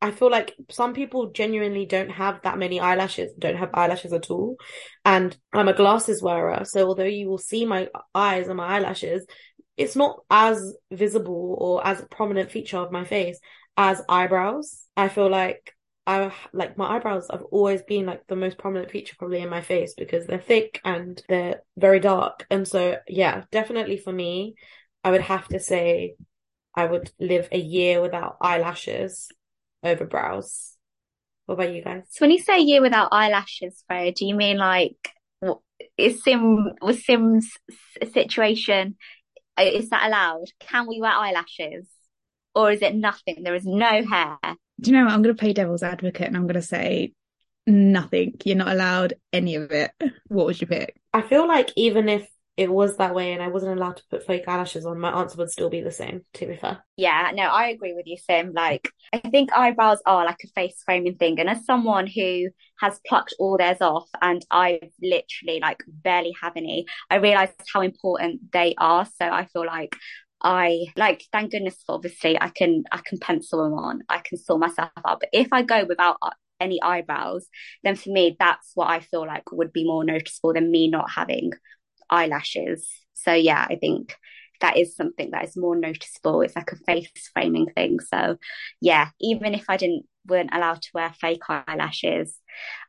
I 0.00 0.10
feel 0.10 0.30
like 0.30 0.54
some 0.70 0.92
people 0.92 1.30
genuinely 1.30 1.86
don't 1.86 2.10
have 2.10 2.42
that 2.42 2.58
many 2.58 2.80
eyelashes, 2.80 3.32
don't 3.38 3.56
have 3.56 3.70
eyelashes 3.72 4.12
at 4.12 4.30
all. 4.30 4.56
And 5.04 5.36
I'm 5.52 5.68
a 5.68 5.74
glasses 5.74 6.22
wearer, 6.22 6.64
so 6.64 6.86
although 6.86 7.04
you 7.04 7.28
will 7.28 7.38
see 7.38 7.64
my 7.64 7.88
eyes 8.14 8.48
and 8.48 8.56
my 8.56 8.76
eyelashes, 8.76 9.26
it's 9.76 9.96
not 9.96 10.20
as 10.30 10.74
visible 10.90 11.56
or 11.58 11.86
as 11.86 12.00
a 12.00 12.06
prominent 12.06 12.50
feature 12.50 12.78
of 12.78 12.92
my 12.92 13.04
face 13.04 13.38
as 13.76 14.02
eyebrows. 14.08 14.84
I 14.96 15.08
feel 15.08 15.30
like 15.30 15.72
I 16.06 16.32
like 16.52 16.78
my 16.78 16.96
eyebrows 16.96 17.26
have 17.30 17.42
always 17.50 17.82
been 17.82 18.06
like 18.06 18.26
the 18.28 18.36
most 18.36 18.58
prominent 18.58 18.90
feature 18.90 19.16
probably 19.18 19.40
in 19.40 19.48
my 19.48 19.60
face 19.60 19.94
because 19.94 20.26
they're 20.26 20.38
thick 20.38 20.80
and 20.84 21.20
they're 21.28 21.62
very 21.76 22.00
dark. 22.00 22.46
And 22.50 22.66
so 22.66 22.98
yeah, 23.08 23.44
definitely 23.50 23.96
for 23.96 24.12
me, 24.12 24.54
I 25.02 25.10
would 25.10 25.22
have 25.22 25.48
to 25.48 25.58
say 25.58 26.14
I 26.76 26.84
would 26.84 27.10
live 27.18 27.48
a 27.52 27.58
year 27.58 28.00
without 28.00 28.36
eyelashes 28.40 29.28
over 29.82 30.04
brows. 30.04 30.76
What 31.46 31.54
about 31.54 31.72
you 31.72 31.82
guys? 31.82 32.02
So 32.10 32.24
when 32.24 32.32
you 32.32 32.38
say 32.38 32.56
a 32.56 32.62
year 32.62 32.82
without 32.82 33.08
eyelashes, 33.12 33.82
Freya, 33.86 34.12
do 34.12 34.26
you 34.26 34.34
mean 34.34 34.58
like 34.58 34.96
is 35.96 36.22
Sim 36.22 36.72
was 36.82 37.04
Sim's 37.04 37.50
situation 38.12 38.96
is 39.58 39.88
that 39.88 40.06
allowed? 40.06 40.46
Can 40.60 40.86
we 40.86 41.00
wear 41.00 41.12
eyelashes? 41.12 41.86
Or 42.54 42.70
is 42.70 42.82
it 42.82 42.94
nothing? 42.94 43.42
There 43.42 43.54
is 43.54 43.64
no 43.64 44.04
hair 44.04 44.38
do 44.80 44.90
you 44.90 44.96
know 44.96 45.04
what? 45.04 45.12
I'm 45.12 45.22
going 45.22 45.34
to 45.34 45.38
play 45.38 45.52
devil's 45.52 45.82
advocate 45.82 46.26
and 46.26 46.36
I'm 46.36 46.44
going 46.44 46.54
to 46.54 46.62
say 46.62 47.12
nothing. 47.66 48.34
You're 48.44 48.56
not 48.56 48.68
allowed 48.68 49.14
any 49.32 49.54
of 49.56 49.70
it. 49.72 49.90
What 50.28 50.46
would 50.46 50.60
you 50.60 50.66
pick? 50.66 50.96
I 51.12 51.22
feel 51.22 51.48
like 51.48 51.70
even 51.76 52.08
if 52.08 52.28
it 52.56 52.72
was 52.72 52.96
that 52.96 53.14
way 53.14 53.32
and 53.32 53.42
I 53.42 53.48
wasn't 53.48 53.78
allowed 53.78 53.98
to 53.98 54.02
put 54.10 54.24
fake 54.24 54.48
eyelashes 54.48 54.86
on, 54.86 54.98
my 54.98 55.10
answer 55.10 55.36
would 55.36 55.50
still 55.50 55.68
be 55.68 55.82
the 55.82 55.90
same, 55.90 56.24
to 56.34 56.46
be 56.46 56.56
fair. 56.56 56.82
Yeah, 56.96 57.30
no, 57.34 57.42
I 57.42 57.68
agree 57.68 57.92
with 57.92 58.06
you, 58.06 58.16
Sim. 58.16 58.52
Like, 58.54 58.90
I 59.12 59.18
think 59.18 59.52
eyebrows 59.52 59.98
are 60.06 60.24
like 60.24 60.38
a 60.42 60.48
face 60.48 60.82
framing 60.84 61.16
thing. 61.16 61.38
And 61.38 61.50
as 61.50 61.66
someone 61.66 62.06
who 62.06 62.48
has 62.80 62.98
plucked 63.06 63.34
all 63.38 63.58
theirs 63.58 63.82
off 63.82 64.08
and 64.22 64.44
I 64.50 64.80
literally 65.02 65.60
like 65.60 65.82
barely 65.86 66.34
have 66.40 66.54
any, 66.56 66.86
I 67.10 67.16
realised 67.16 67.60
how 67.72 67.82
important 67.82 68.52
they 68.52 68.74
are. 68.78 69.04
So 69.04 69.26
I 69.26 69.44
feel 69.46 69.66
like 69.66 69.94
I 70.42 70.86
like 70.96 71.24
thank 71.32 71.52
goodness 71.52 71.82
for 71.86 71.94
obviously 71.94 72.38
I 72.40 72.50
can 72.50 72.84
I 72.92 73.00
can 73.04 73.18
pencil 73.18 73.64
them 73.64 73.72
on 73.72 74.02
I 74.10 74.18
can 74.18 74.36
sort 74.36 74.60
myself 74.60 74.90
out 75.06 75.20
but 75.20 75.30
if 75.32 75.48
I 75.50 75.62
go 75.62 75.86
without 75.86 76.18
uh, 76.20 76.28
any 76.60 76.80
eyebrows, 76.82 77.46
then 77.84 77.96
for 77.96 78.10
me, 78.10 78.36
that's 78.38 78.72
what 78.74 78.88
I 78.88 79.00
feel 79.00 79.26
like 79.26 79.52
would 79.52 79.72
be 79.72 79.84
more 79.84 80.04
noticeable 80.04 80.52
than 80.54 80.70
me 80.70 80.88
not 80.88 81.10
having 81.10 81.52
eyelashes. 82.10 82.88
So 83.14 83.32
yeah, 83.32 83.66
I 83.68 83.76
think 83.76 84.16
that 84.60 84.76
is 84.76 84.96
something 84.96 85.30
that 85.30 85.44
is 85.44 85.56
more 85.56 85.76
noticeable. 85.76 86.42
It's 86.42 86.56
like 86.56 86.72
a 86.72 86.76
face 86.76 87.10
framing 87.32 87.66
thing. 87.74 88.00
So 88.00 88.38
yeah, 88.80 89.08
even 89.20 89.54
if 89.54 89.64
I 89.68 89.76
didn't 89.76 90.06
weren't 90.28 90.50
allowed 90.52 90.82
to 90.82 90.90
wear 90.94 91.12
fake 91.20 91.42
eyelashes, 91.48 92.38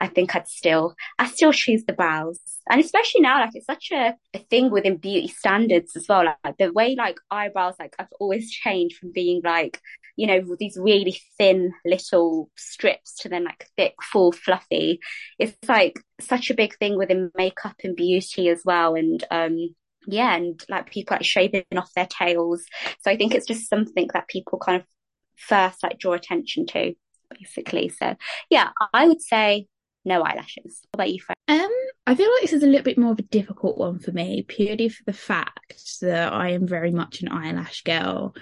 I 0.02 0.08
think 0.08 0.36
I'd 0.36 0.48
still 0.48 0.96
I 1.20 1.28
still 1.28 1.52
choose 1.54 1.84
the 1.86 1.94
brows. 1.94 2.40
And 2.70 2.82
especially 2.82 3.22
now, 3.22 3.40
like 3.40 3.52
it's 3.54 3.66
such 3.66 3.92
a, 3.92 4.16
a 4.34 4.40
thing 4.40 4.72
within 4.72 4.98
beauty 4.98 5.28
standards 5.28 5.96
as 5.96 6.06
well. 6.08 6.26
Like 6.44 6.58
the 6.58 6.72
way 6.72 6.96
like 6.98 7.18
eyebrows 7.32 7.76
like 7.80 7.96
I've 8.00 8.08
always 8.20 8.52
changed 8.52 8.98
from 8.98 9.12
being 9.12 9.42
like, 9.44 9.80
you 10.16 10.28
know, 10.28 10.56
these 10.60 10.78
really 10.80 11.20
thin 11.38 11.74
little 11.86 12.50
strips 12.56 13.16
to 13.20 13.30
then 13.30 13.46
like 13.46 13.68
thick, 13.78 13.96
full, 14.02 14.32
fluffy. 14.32 15.00
It's 15.40 15.56
like 15.68 16.00
such 16.20 16.50
a 16.50 16.56
big 16.56 16.76
thing 16.78 16.98
within 16.98 17.32
makeup 17.36 17.76
and 17.84 17.96
beauty 17.96 18.50
as 18.50 18.62
well. 18.66 18.96
And 18.96 19.24
um 19.32 19.76
yeah, 20.08 20.36
and 20.36 20.62
like 20.70 20.90
people 20.90 21.16
like 21.16 21.26
shaving 21.26 21.66
off 21.76 21.94
their 21.96 22.08
tails. 22.08 22.64
So 23.02 23.12
I 23.12 23.18
think 23.18 23.36
it's 23.36 23.46
just 23.46 23.70
something 23.70 24.08
that 24.14 24.28
people 24.28 24.58
kind 24.58 24.82
of 24.82 24.88
first 25.36 25.84
like 25.84 26.00
draw 26.00 26.14
attention 26.14 26.66
to, 26.68 26.94
basically. 27.38 27.90
So 27.90 28.16
yeah, 28.50 28.70
I 28.94 29.08
would 29.08 29.22
say 29.22 29.68
no 30.06 30.22
eyelashes. 30.22 30.80
What 30.92 31.02
about 31.02 31.14
you, 31.14 31.22
Fred? 31.22 31.36
Um, 31.50 31.72
I 32.08 32.16
feel 32.16 32.32
like 32.32 32.42
this 32.42 32.54
is 32.54 32.64
a 32.64 32.68
little 32.68 32.84
bit 32.84 32.98
more 32.98 33.12
of 33.12 33.20
a 33.20 33.24
difficult 33.24 33.78
one 33.78 34.00
for 34.00 34.12
me, 34.12 34.44
purely 34.48 34.90
for 34.90 35.04
the 35.06 35.14
fact 35.14 36.00
that 36.02 36.32
I 36.32 36.52
am 36.52 36.66
very 36.66 36.92
much 36.92 37.22
an 37.22 37.30
eyelash 37.30 37.84
girl. 37.84 38.34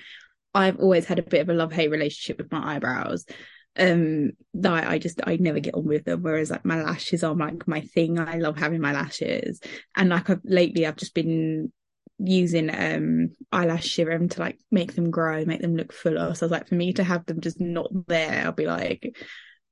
I've 0.53 0.79
always 0.79 1.05
had 1.05 1.19
a 1.19 1.23
bit 1.23 1.41
of 1.41 1.49
a 1.49 1.53
love 1.53 1.73
hate 1.73 1.89
relationship 1.89 2.37
with 2.37 2.51
my 2.51 2.75
eyebrows 2.75 3.25
um 3.77 4.31
that 4.53 4.87
I 4.87 4.99
just 4.99 5.21
I 5.25 5.37
never 5.37 5.59
get 5.59 5.75
on 5.75 5.85
with 5.85 6.05
them. 6.05 6.21
Whereas 6.23 6.51
like 6.51 6.65
my 6.65 6.81
lashes 6.81 7.23
are 7.23 7.35
like 7.35 7.67
my 7.67 7.81
thing. 7.81 8.19
I 8.19 8.37
love 8.37 8.57
having 8.57 8.81
my 8.81 8.93
lashes, 8.93 9.59
and 9.95 10.09
like 10.09 10.29
I've, 10.29 10.41
lately 10.43 10.85
I've 10.85 10.97
just 10.97 11.13
been 11.13 11.71
using 12.17 12.69
um 12.73 13.31
eyelash 13.51 13.93
serum 13.93 14.29
to 14.29 14.39
like 14.39 14.57
make 14.71 14.95
them 14.95 15.11
grow, 15.11 15.43
make 15.45 15.61
them 15.61 15.75
look 15.75 15.91
fuller. 15.91 16.33
So 16.33 16.45
I 16.45 16.47
was 16.47 16.51
like, 16.51 16.67
for 16.67 16.75
me 16.75 16.93
to 16.93 17.03
have 17.03 17.25
them 17.25 17.41
just 17.41 17.59
not 17.59 17.89
there, 18.07 18.43
I'll 18.45 18.53
be 18.53 18.67
like, 18.67 19.15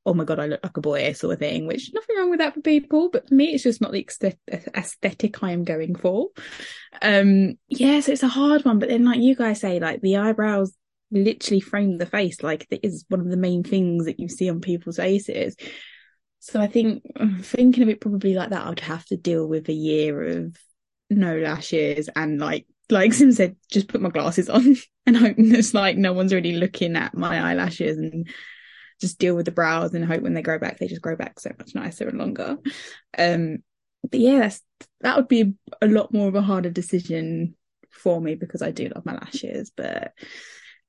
oh 0.06 0.14
my 0.14 0.26
god, 0.26 0.40
I 0.40 0.48
look 0.48 0.60
like 0.62 0.76
a 0.76 0.82
boy 0.82 1.14
sort 1.14 1.34
of 1.34 1.40
thing. 1.40 1.68
Which 1.68 1.92
nothing 1.94 2.18
wrong 2.18 2.30
with 2.30 2.40
that 2.40 2.54
for 2.54 2.62
people, 2.62 3.10
but 3.10 3.30
for 3.30 3.36
me, 3.36 3.54
it's 3.54 3.64
just 3.64 3.82
not 3.82 3.92
the 3.94 4.06
aesthetic 4.76 5.42
I 5.42 5.52
am 5.52 5.64
going 5.64 5.96
for. 5.96 6.28
Um, 7.02 7.54
yeah, 7.70 8.02
so 8.02 8.12
it's 8.12 8.24
a 8.24 8.28
hard 8.28 8.66
one. 8.66 8.80
But 8.80 8.90
then, 8.90 9.06
like 9.06 9.22
you 9.22 9.36
guys 9.36 9.62
say, 9.62 9.80
like 9.80 10.02
the 10.02 10.18
eyebrows 10.18 10.74
literally 11.14 11.60
frame 11.60 11.98
the 11.98 12.06
face 12.06 12.42
like 12.44 12.68
it 12.70 12.80
is 12.84 13.06
one 13.10 13.20
of 13.22 13.30
the 13.30 13.38
main 13.38 13.64
things 13.64 14.06
that 14.06 14.20
you 14.20 14.28
see 14.28 14.50
on 14.50 14.62
people's 14.62 14.98
faces. 14.98 15.56
So 16.40 16.60
i 16.60 16.68
think 16.68 17.04
thinking 17.42 17.84
of 17.84 17.90
it 17.90 18.02
probably 18.02 18.34
like 18.34 18.50
that 18.50 18.68
i'd 18.68 18.80
have 18.82 19.06
to 19.06 19.18
deal 19.18 19.48
with 19.48 19.70
a 19.70 19.74
year 19.74 20.22
of 20.24 20.58
no 21.10 21.38
lashes 21.38 22.10
and 22.16 22.40
like 22.40 22.66
like 22.90 23.14
sim 23.14 23.32
said 23.32 23.56
just 23.72 23.88
put 23.88 24.02
my 24.02 24.10
glasses 24.10 24.50
on 24.50 24.76
and 25.06 25.18
hope 25.18 25.36
there's 25.38 25.74
like 25.74 25.98
no 25.98 26.14
one's 26.14 26.34
really 26.34 26.54
looking 26.54 26.96
at 26.96 27.16
my 27.16 27.52
eyelashes 27.52 27.98
and 27.98 28.28
just 29.00 29.20
deal 29.20 29.36
with 29.36 29.46
the 29.46 29.52
brows 29.52 29.94
and 29.94 30.06
hope 30.06 30.22
when 30.22 30.34
they 30.34 30.42
grow 30.42 30.60
back 30.60 30.80
they 30.80 30.88
just 30.88 31.02
grow 31.02 31.16
back 31.16 31.40
so 31.40 31.52
much 31.58 31.76
nicer 31.76 32.08
and 32.08 32.18
longer. 32.18 32.58
Um 33.18 33.58
but 34.10 34.20
yeah 34.20 34.40
that's 34.40 34.62
that 35.02 35.18
would 35.18 35.28
be 35.28 35.54
a 35.82 35.88
lot 35.88 36.14
more 36.14 36.28
of 36.28 36.36
a 36.36 36.42
harder 36.42 36.70
decision 36.70 37.56
for 37.90 38.20
me 38.20 38.36
because 38.36 38.62
I 38.62 38.72
do 38.72 38.90
love 38.90 39.06
my 39.06 39.14
lashes, 39.14 39.72
but 39.76 40.14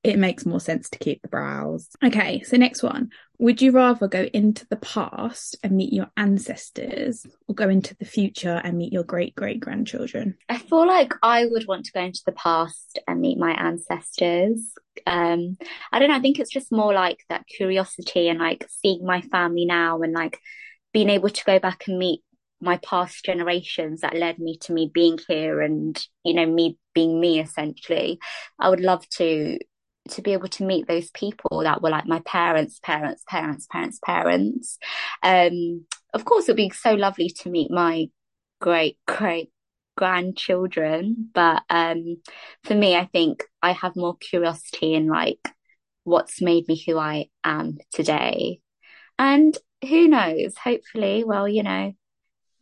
it 0.05 0.19
makes 0.19 0.45
more 0.45 0.59
sense 0.59 0.87
to 0.91 0.99
keep 0.99 1.23
the 1.23 1.27
brows. 1.27 1.89
Okay, 2.03 2.43
so 2.43 2.57
next 2.57 2.83
one. 2.83 3.09
Would 3.39 3.59
you 3.59 3.71
rather 3.71 4.07
go 4.07 4.29
into 4.33 4.65
the 4.67 4.75
past 4.75 5.57
and 5.63 5.75
meet 5.75 5.91
your 5.91 6.11
ancestors 6.15 7.25
or 7.47 7.55
go 7.55 7.67
into 7.67 7.95
the 7.95 8.05
future 8.05 8.61
and 8.63 8.77
meet 8.77 8.93
your 8.93 9.03
great 9.03 9.33
great 9.33 9.59
grandchildren? 9.59 10.37
I 10.47 10.59
feel 10.59 10.85
like 10.85 11.13
I 11.23 11.47
would 11.47 11.65
want 11.67 11.85
to 11.85 11.91
go 11.91 12.01
into 12.01 12.21
the 12.23 12.33
past 12.33 12.99
and 13.07 13.19
meet 13.19 13.39
my 13.39 13.51
ancestors. 13.53 14.73
Um, 15.07 15.57
I 15.91 15.97
don't 15.97 16.09
know, 16.09 16.17
I 16.17 16.21
think 16.21 16.39
it's 16.39 16.53
just 16.53 16.71
more 16.71 16.93
like 16.93 17.17
that 17.29 17.47
curiosity 17.47 18.29
and 18.29 18.37
like 18.37 18.67
seeing 18.69 19.03
my 19.03 19.21
family 19.21 19.65
now 19.65 20.03
and 20.03 20.13
like 20.13 20.39
being 20.93 21.09
able 21.09 21.29
to 21.29 21.43
go 21.45 21.57
back 21.57 21.87
and 21.87 21.97
meet 21.97 22.21
my 22.61 22.77
past 22.77 23.25
generations 23.25 24.01
that 24.01 24.15
led 24.15 24.37
me 24.37 24.57
to 24.59 24.71
me 24.71 24.89
being 24.93 25.17
here 25.27 25.61
and 25.61 26.07
you 26.23 26.33
know 26.33 26.45
me 26.45 26.77
being 26.93 27.19
me 27.19 27.41
essentially 27.41 28.17
i 28.57 28.69
would 28.69 28.79
love 28.79 29.07
to 29.09 29.59
to 30.11 30.21
be 30.21 30.33
able 30.33 30.47
to 30.49 30.65
meet 30.65 30.87
those 30.87 31.09
people 31.11 31.63
that 31.63 31.81
were 31.81 31.89
like 31.89 32.05
my 32.05 32.19
parents, 32.21 32.79
parents, 32.81 33.23
parents, 33.27 33.67
parents, 33.69 33.99
parents. 34.03 34.77
Um, 35.23 35.85
of 36.13 36.25
course, 36.25 36.45
it'd 36.45 36.57
be 36.57 36.69
so 36.69 36.93
lovely 36.93 37.29
to 37.29 37.49
meet 37.49 37.71
my 37.71 38.09
great, 38.61 38.97
great 39.07 39.51
grandchildren. 39.97 41.29
But 41.33 41.63
um, 41.69 42.17
for 42.63 42.75
me, 42.75 42.95
I 42.95 43.05
think 43.05 43.43
I 43.61 43.71
have 43.71 43.95
more 43.95 44.15
curiosity 44.17 44.93
in 44.93 45.07
like 45.07 45.39
what's 46.03 46.41
made 46.41 46.67
me 46.67 46.81
who 46.85 46.97
I 46.97 47.29
am 47.43 47.77
today. 47.91 48.59
And 49.17 49.57
who 49.81 50.07
knows? 50.07 50.55
Hopefully, 50.57 51.23
well, 51.23 51.47
you 51.47 51.63
know, 51.63 51.93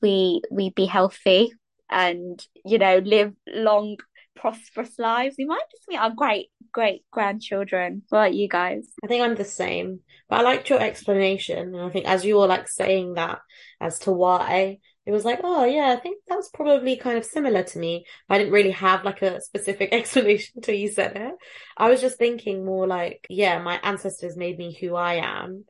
we 0.02 0.42
we 0.52 0.70
be 0.70 0.86
healthy 0.86 1.54
and 1.90 2.46
you 2.66 2.78
know 2.78 2.98
live 2.98 3.34
long 3.48 3.98
prosperous 4.36 4.98
lives. 5.00 5.36
We 5.38 5.46
might 5.46 5.64
just 5.72 5.88
meet 5.88 6.00
our 6.00 6.12
great, 6.12 6.50
great 6.72 7.04
grandchildren. 7.12 8.04
What 8.10 8.20
about 8.20 8.34
you 8.34 8.48
guys? 8.48 8.88
I 9.04 9.08
think 9.08 9.24
I'm 9.24 9.36
the 9.36 9.46
same. 9.46 10.00
But 10.30 10.40
I 10.40 10.44
liked 10.44 10.70
your 10.70 10.82
explanation. 10.82 11.76
And 11.76 11.82
I 11.82 11.90
think 11.90 12.06
as 12.06 12.26
you 12.26 12.38
were 12.38 12.48
like 12.48 12.68
saying 12.68 13.16
that 13.16 13.40
as 13.80 14.00
to 14.00 14.12
why, 14.12 14.80
it 15.06 15.12
was 15.12 15.26
like, 15.26 15.42
oh 15.44 15.66
yeah, 15.66 15.94
I 15.98 16.02
think 16.02 16.22
that 16.28 16.36
was 16.38 16.50
probably 16.54 16.96
kind 16.96 17.18
of 17.18 17.26
similar 17.26 17.64
to 17.64 17.80
me. 17.80 18.06
I 18.30 18.38
didn't 18.38 18.54
really 18.54 18.72
have 18.72 19.04
like 19.04 19.22
a 19.22 19.42
specific 19.42 19.90
explanation 19.94 20.54
until 20.56 20.76
you 20.76 20.90
said 20.90 21.16
it. 21.16 21.34
I 21.78 21.90
was 21.90 22.02
just 22.02 22.18
thinking 22.18 22.66
more 22.66 22.88
like, 22.88 23.26
yeah, 23.30 23.62
my 23.62 23.80
ancestors 23.84 24.38
made 24.38 24.58
me 24.58 24.78
who 24.80 24.96
I 24.96 25.16
am. 25.16 25.66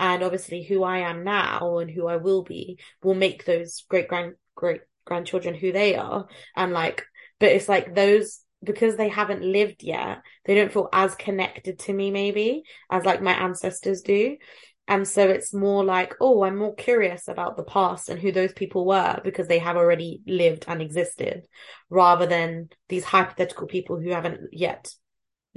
And 0.00 0.22
obviously 0.22 0.62
who 0.62 0.84
I 0.84 0.98
am 0.98 1.24
now 1.24 1.78
and 1.78 1.90
who 1.90 2.06
I 2.06 2.16
will 2.16 2.44
be 2.44 2.78
will 3.02 3.14
make 3.14 3.44
those 3.44 3.84
great 3.88 4.06
grand 4.08 4.34
great 4.54 4.82
grandchildren 5.04 5.54
who 5.54 5.72
they 5.72 5.96
are. 5.96 6.28
And 6.56 6.72
like 6.72 7.04
but 7.38 7.50
it's 7.50 7.68
like 7.68 7.94
those 7.94 8.40
because 8.62 8.96
they 8.96 9.08
haven't 9.08 9.42
lived 9.42 9.82
yet, 9.82 10.18
they 10.44 10.54
don't 10.54 10.72
feel 10.72 10.88
as 10.92 11.14
connected 11.14 11.78
to 11.78 11.92
me 11.92 12.10
maybe 12.10 12.64
as 12.90 13.04
like 13.04 13.22
my 13.22 13.32
ancestors 13.32 14.02
do. 14.02 14.36
And 14.88 15.06
so 15.06 15.28
it's 15.28 15.52
more 15.52 15.84
like, 15.84 16.14
oh, 16.18 16.42
I'm 16.42 16.56
more 16.56 16.74
curious 16.74 17.28
about 17.28 17.56
the 17.56 17.62
past 17.62 18.08
and 18.08 18.18
who 18.18 18.32
those 18.32 18.54
people 18.54 18.86
were 18.86 19.20
because 19.22 19.46
they 19.46 19.58
have 19.58 19.76
already 19.76 20.22
lived 20.26 20.64
and 20.66 20.80
existed 20.80 21.46
rather 21.90 22.26
than 22.26 22.70
these 22.88 23.04
hypothetical 23.04 23.66
people 23.66 24.00
who 24.00 24.10
haven't 24.10 24.48
yet 24.50 24.92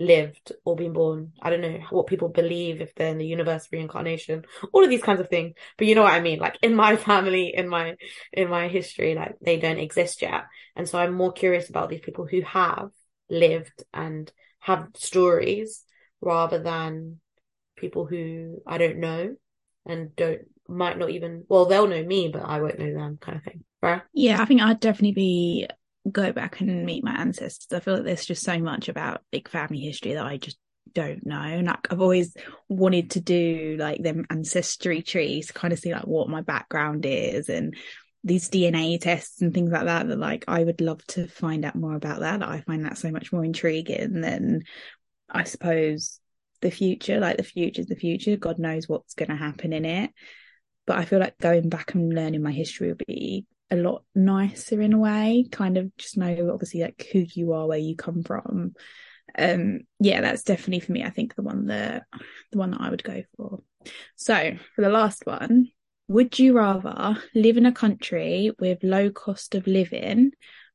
lived 0.01 0.51
or 0.65 0.75
been 0.75 0.93
born. 0.93 1.33
I 1.41 1.49
don't 1.49 1.61
know 1.61 1.79
what 1.89 2.07
people 2.07 2.29
believe 2.29 2.81
if 2.81 2.93
they're 2.95 3.09
in 3.09 3.17
the 3.17 3.25
universe 3.25 3.67
reincarnation, 3.71 4.45
all 4.73 4.83
of 4.83 4.89
these 4.89 5.03
kinds 5.03 5.19
of 5.19 5.29
things. 5.29 5.55
But 5.77 5.87
you 5.87 5.95
know 5.95 6.03
what 6.03 6.13
I 6.13 6.21
mean? 6.21 6.39
Like 6.39 6.57
in 6.61 6.75
my 6.75 6.95
family, 7.09 7.53
in 7.55 7.69
my, 7.69 7.95
in 8.33 8.49
my 8.49 8.67
history, 8.67 9.15
like 9.15 9.35
they 9.41 9.57
don't 9.57 9.79
exist 9.79 10.21
yet. 10.21 10.45
And 10.75 10.87
so 10.89 10.99
I'm 10.99 11.13
more 11.13 11.31
curious 11.31 11.69
about 11.69 11.89
these 11.89 12.01
people 12.01 12.25
who 12.25 12.41
have 12.41 12.89
lived 13.29 13.83
and 13.93 14.31
have 14.59 14.89
stories 14.95 15.83
rather 16.19 16.59
than 16.59 17.19
people 17.77 18.05
who 18.05 18.61
I 18.67 18.77
don't 18.77 18.97
know 18.97 19.35
and 19.85 20.15
don't 20.15 20.41
might 20.67 20.97
not 20.97 21.09
even 21.09 21.43
well 21.49 21.65
they'll 21.65 21.87
know 21.87 22.03
me 22.03 22.29
but 22.31 22.43
I 22.43 22.61
won't 22.61 22.79
know 22.79 22.93
them 22.93 23.17
kind 23.19 23.37
of 23.37 23.43
thing 23.43 23.63
right 23.81 24.03
yeah 24.13 24.41
I 24.41 24.45
think 24.45 24.61
I'd 24.61 24.79
definitely 24.79 25.13
be 25.13 25.67
go 26.09 26.31
back 26.31 26.61
and 26.61 26.85
meet 26.85 27.03
my 27.03 27.15
ancestors. 27.15 27.67
I 27.71 27.79
feel 27.79 27.95
like 27.95 28.03
there's 28.03 28.25
just 28.25 28.43
so 28.43 28.57
much 28.59 28.89
about 28.89 29.21
big 29.31 29.49
family 29.49 29.79
history 29.79 30.13
that 30.13 30.25
I 30.25 30.37
just 30.37 30.57
don't 30.93 31.25
know. 31.25 31.41
And 31.41 31.67
like 31.67 31.91
I've 31.91 32.01
always 32.01 32.35
wanted 32.67 33.11
to 33.11 33.19
do 33.19 33.75
like 33.79 34.01
them 34.01 34.25
ancestry 34.29 35.01
trees 35.01 35.47
to 35.47 35.53
kind 35.53 35.73
of 35.73 35.79
see 35.79 35.93
like 35.93 36.07
what 36.07 36.29
my 36.29 36.41
background 36.41 37.05
is 37.05 37.49
and 37.49 37.75
these 38.23 38.49
DNA 38.49 38.99
tests 38.99 39.41
and 39.41 39.53
things 39.53 39.71
like 39.71 39.85
that 39.85 40.07
that 40.07 40.19
like 40.19 40.45
I 40.47 40.63
would 40.63 40.81
love 40.81 41.05
to 41.07 41.27
find 41.27 41.65
out 41.65 41.75
more 41.75 41.95
about 41.95 42.19
that. 42.19 42.43
I 42.43 42.61
find 42.61 42.85
that 42.85 42.97
so 42.97 43.11
much 43.11 43.31
more 43.31 43.43
intriguing 43.43 44.21
than 44.21 44.61
I 45.29 45.43
suppose 45.43 46.19
the 46.61 46.71
future. 46.71 47.19
Like 47.19 47.37
the 47.37 47.43
future 47.43 47.81
is 47.81 47.87
the 47.87 47.95
future. 47.95 48.37
God 48.37 48.59
knows 48.59 48.87
what's 48.87 49.13
gonna 49.13 49.35
happen 49.35 49.73
in 49.73 49.85
it. 49.85 50.11
But 50.85 50.97
I 50.97 51.05
feel 51.05 51.19
like 51.19 51.37
going 51.37 51.69
back 51.69 51.93
and 51.93 52.13
learning 52.13 52.41
my 52.41 52.51
history 52.51 52.89
would 52.89 53.03
be 53.07 53.45
a 53.71 53.75
lot 53.75 54.03
nicer 54.13 54.81
in 54.81 54.93
a 54.93 54.99
way 54.99 55.45
kind 55.51 55.77
of 55.77 55.95
just 55.97 56.17
know 56.17 56.51
obviously 56.53 56.81
like 56.81 57.07
who 57.11 57.25
you 57.33 57.53
are 57.53 57.67
where 57.67 57.77
you 57.77 57.95
come 57.95 58.21
from. 58.23 58.73
Um 59.37 59.81
yeah 59.99 60.21
that's 60.21 60.43
definitely 60.43 60.81
for 60.81 60.91
me 60.91 61.05
i 61.05 61.09
think 61.09 61.35
the 61.35 61.41
one 61.41 61.67
that 61.67 62.03
the 62.51 62.57
one 62.57 62.71
that 62.71 62.81
i 62.81 62.89
would 62.89 63.03
go 63.03 63.23
for. 63.37 63.63
So 64.15 64.57
for 64.75 64.81
the 64.81 64.89
last 64.89 65.25
one 65.25 65.69
would 66.09 66.37
you 66.37 66.57
rather 66.57 67.17
live 67.33 67.55
in 67.55 67.65
a 67.65 67.71
country 67.71 68.51
with 68.59 68.83
low 68.83 69.09
cost 69.09 69.55
of 69.55 69.65
living 69.67 70.31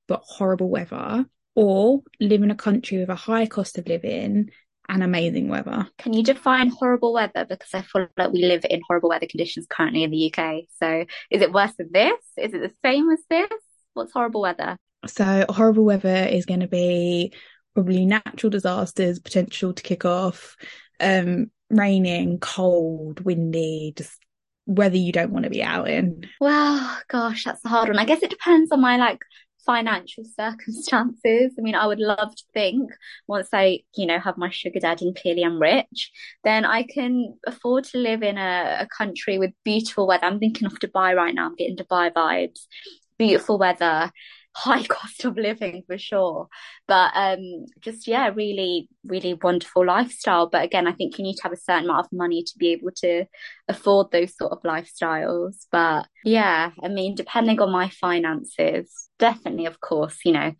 but 0.08 0.22
horrible 0.24 0.70
weather 0.70 1.26
or 1.54 2.02
live 2.20 2.42
in 2.42 2.50
a 2.50 2.56
country 2.56 2.98
with 2.98 3.10
a 3.10 3.14
high 3.14 3.46
cost 3.46 3.76
of 3.76 3.86
living 3.86 4.50
and 4.88 5.02
amazing 5.02 5.48
weather. 5.48 5.88
Can 5.98 6.12
you 6.12 6.22
define 6.22 6.68
horrible 6.68 7.12
weather? 7.12 7.44
Because 7.48 7.74
I 7.74 7.82
feel 7.82 8.08
like 8.16 8.32
we 8.32 8.44
live 8.44 8.64
in 8.68 8.80
horrible 8.86 9.08
weather 9.08 9.26
conditions 9.26 9.66
currently 9.68 10.02
in 10.02 10.10
the 10.10 10.32
UK. 10.32 10.64
So 10.78 11.04
is 11.30 11.42
it 11.42 11.52
worse 11.52 11.72
than 11.76 11.90
this? 11.92 12.20
Is 12.36 12.54
it 12.54 12.60
the 12.60 12.72
same 12.84 13.10
as 13.10 13.20
this? 13.28 13.50
What's 13.94 14.12
horrible 14.12 14.42
weather? 14.42 14.76
So 15.06 15.46
horrible 15.48 15.84
weather 15.84 16.26
is 16.30 16.46
going 16.46 16.60
to 16.60 16.68
be 16.68 17.32
probably 17.74 18.06
natural 18.06 18.50
disasters, 18.50 19.18
potential 19.18 19.72
to 19.72 19.82
kick 19.82 20.04
off, 20.04 20.56
um, 21.00 21.50
raining, 21.70 22.38
cold, 22.38 23.20
windy, 23.20 23.92
just 23.96 24.18
weather 24.66 24.96
you 24.96 25.12
don't 25.12 25.30
want 25.30 25.44
to 25.44 25.50
be 25.50 25.62
out 25.62 25.88
in. 25.88 26.28
Well, 26.40 26.98
gosh, 27.08 27.44
that's 27.44 27.62
the 27.62 27.68
hard 27.68 27.88
one. 27.88 27.98
I 27.98 28.04
guess 28.04 28.22
it 28.22 28.30
depends 28.30 28.72
on 28.72 28.80
my 28.80 28.96
like 28.96 29.20
financial 29.66 30.24
circumstances. 30.40 31.52
I 31.58 31.60
mean, 31.60 31.74
I 31.74 31.86
would 31.86 31.98
love 31.98 32.34
to 32.34 32.44
think 32.54 32.90
once 33.26 33.48
I, 33.52 33.80
you 33.96 34.06
know, 34.06 34.18
have 34.18 34.38
my 34.38 34.50
sugar 34.50 34.80
daddy 34.80 35.08
and 35.08 35.16
clearly 35.16 35.44
I'm 35.44 35.60
rich, 35.60 36.12
then 36.44 36.64
I 36.64 36.84
can 36.84 37.34
afford 37.46 37.84
to 37.84 37.98
live 37.98 38.22
in 38.22 38.38
a, 38.38 38.78
a 38.80 38.88
country 38.96 39.38
with 39.38 39.50
beautiful 39.64 40.06
weather. 40.06 40.24
I'm 40.24 40.38
thinking 40.38 40.66
of 40.66 40.74
Dubai 40.74 41.14
right 41.14 41.34
now. 41.34 41.46
I'm 41.46 41.56
getting 41.56 41.76
Dubai 41.76 42.12
vibes. 42.12 42.66
Beautiful 43.18 43.58
weather, 43.58 44.10
high 44.56 44.82
cost 44.88 45.24
of 45.24 45.36
living 45.36 45.82
for 45.86 45.98
sure. 45.98 46.48
But 46.88 47.12
um 47.14 47.66
just 47.80 48.08
yeah, 48.08 48.30
really, 48.34 48.88
really 49.04 49.34
wonderful 49.34 49.84
lifestyle. 49.84 50.48
But 50.48 50.64
again, 50.64 50.86
I 50.86 50.92
think 50.92 51.18
you 51.18 51.24
need 51.24 51.36
to 51.36 51.42
have 51.42 51.52
a 51.52 51.56
certain 51.56 51.84
amount 51.84 52.06
of 52.06 52.12
money 52.12 52.42
to 52.42 52.58
be 52.58 52.68
able 52.72 52.90
to 52.96 53.26
afford 53.68 54.10
those 54.10 54.36
sort 54.36 54.52
of 54.52 54.62
lifestyles. 54.62 55.66
But 55.70 56.06
yeah, 56.24 56.70
I 56.82 56.88
mean, 56.88 57.14
depending 57.14 57.60
on 57.60 57.70
my 57.70 57.90
finances, 57.90 59.08
definitely, 59.18 59.66
of 59.66 59.80
course, 59.80 60.18
you 60.24 60.32
know, 60.32 60.52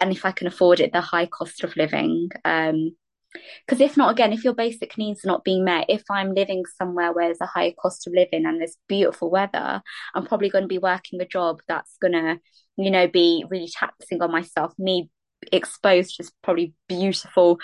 and 0.00 0.12
if 0.12 0.24
I 0.24 0.32
can 0.32 0.46
afford 0.46 0.80
it, 0.80 0.92
the 0.92 1.00
high 1.00 1.26
cost 1.26 1.64
of 1.64 1.76
living. 1.76 2.30
Um 2.44 2.92
because 3.66 3.80
if 3.80 3.96
not, 3.96 4.12
again, 4.12 4.34
if 4.34 4.44
your 4.44 4.54
basic 4.54 4.98
needs 4.98 5.24
are 5.24 5.28
not 5.28 5.42
being 5.42 5.64
met, 5.64 5.86
if 5.88 6.02
I'm 6.10 6.34
living 6.34 6.64
somewhere 6.76 7.14
where 7.14 7.28
there's 7.28 7.40
a 7.40 7.46
higher 7.46 7.72
cost 7.80 8.06
of 8.06 8.12
living 8.12 8.44
and 8.44 8.60
there's 8.60 8.76
beautiful 8.88 9.30
weather, 9.30 9.80
I'm 10.14 10.26
probably 10.26 10.50
going 10.50 10.64
to 10.64 10.68
be 10.68 10.76
working 10.76 11.18
a 11.22 11.26
job 11.26 11.60
that's 11.66 11.96
going 11.96 12.12
to 12.12 12.38
you 12.76 12.90
know, 12.90 13.06
be 13.06 13.44
really 13.48 13.68
taxing 13.68 14.22
on 14.22 14.32
myself, 14.32 14.72
me 14.78 15.10
exposed 15.50 16.16
to 16.16 16.30
probably 16.42 16.74
beautiful 16.88 17.58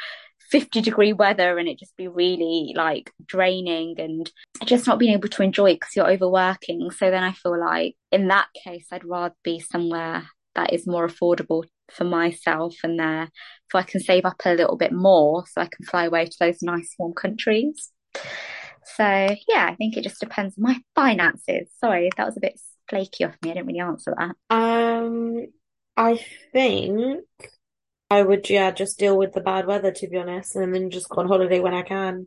50 0.50 0.80
degree 0.80 1.12
weather 1.12 1.58
and 1.58 1.68
it 1.68 1.78
just 1.78 1.96
be 1.96 2.08
really 2.08 2.72
like 2.74 3.12
draining 3.24 3.94
and 3.98 4.30
just 4.64 4.86
not 4.86 4.98
being 4.98 5.12
able 5.12 5.28
to 5.28 5.42
enjoy 5.42 5.74
because 5.74 5.94
you're 5.94 6.10
overworking. 6.10 6.90
So 6.90 7.10
then 7.10 7.22
I 7.22 7.32
feel 7.32 7.58
like 7.60 7.96
in 8.10 8.28
that 8.28 8.48
case, 8.64 8.86
I'd 8.90 9.04
rather 9.04 9.34
be 9.44 9.60
somewhere 9.60 10.26
that 10.54 10.72
is 10.72 10.86
more 10.86 11.06
affordable 11.06 11.64
for 11.90 12.04
myself 12.04 12.74
and 12.82 12.98
there 12.98 13.28
so 13.70 13.78
I 13.78 13.82
can 13.82 14.00
save 14.00 14.24
up 14.24 14.40
a 14.44 14.54
little 14.54 14.76
bit 14.76 14.92
more 14.92 15.44
so 15.46 15.60
I 15.60 15.66
can 15.66 15.84
fly 15.84 16.06
away 16.06 16.24
to 16.26 16.36
those 16.40 16.62
nice 16.62 16.94
warm 16.98 17.12
countries. 17.12 17.92
So 18.96 19.04
yeah, 19.04 19.66
I 19.68 19.74
think 19.76 19.96
it 19.96 20.02
just 20.02 20.20
depends 20.20 20.56
on 20.58 20.64
my 20.64 20.80
finances. 20.94 21.68
Sorry, 21.78 22.10
that 22.16 22.26
was 22.26 22.36
a 22.36 22.40
bit 22.40 22.58
flaky 22.88 23.24
off 23.24 23.36
me. 23.42 23.50
I 23.50 23.54
didn't 23.54 23.66
really 23.66 23.80
answer 23.80 24.14
that. 24.16 24.36
Um, 24.54 25.46
I 25.96 26.24
think 26.52 27.24
I 28.10 28.22
would, 28.22 28.48
yeah, 28.48 28.70
just 28.70 28.98
deal 28.98 29.16
with 29.16 29.32
the 29.32 29.40
bad 29.40 29.66
weather, 29.66 29.92
to 29.92 30.08
be 30.08 30.16
honest, 30.16 30.56
and 30.56 30.74
then 30.74 30.90
just 30.90 31.08
go 31.08 31.20
on 31.20 31.28
holiday 31.28 31.60
when 31.60 31.74
I 31.74 31.82
can. 31.82 32.26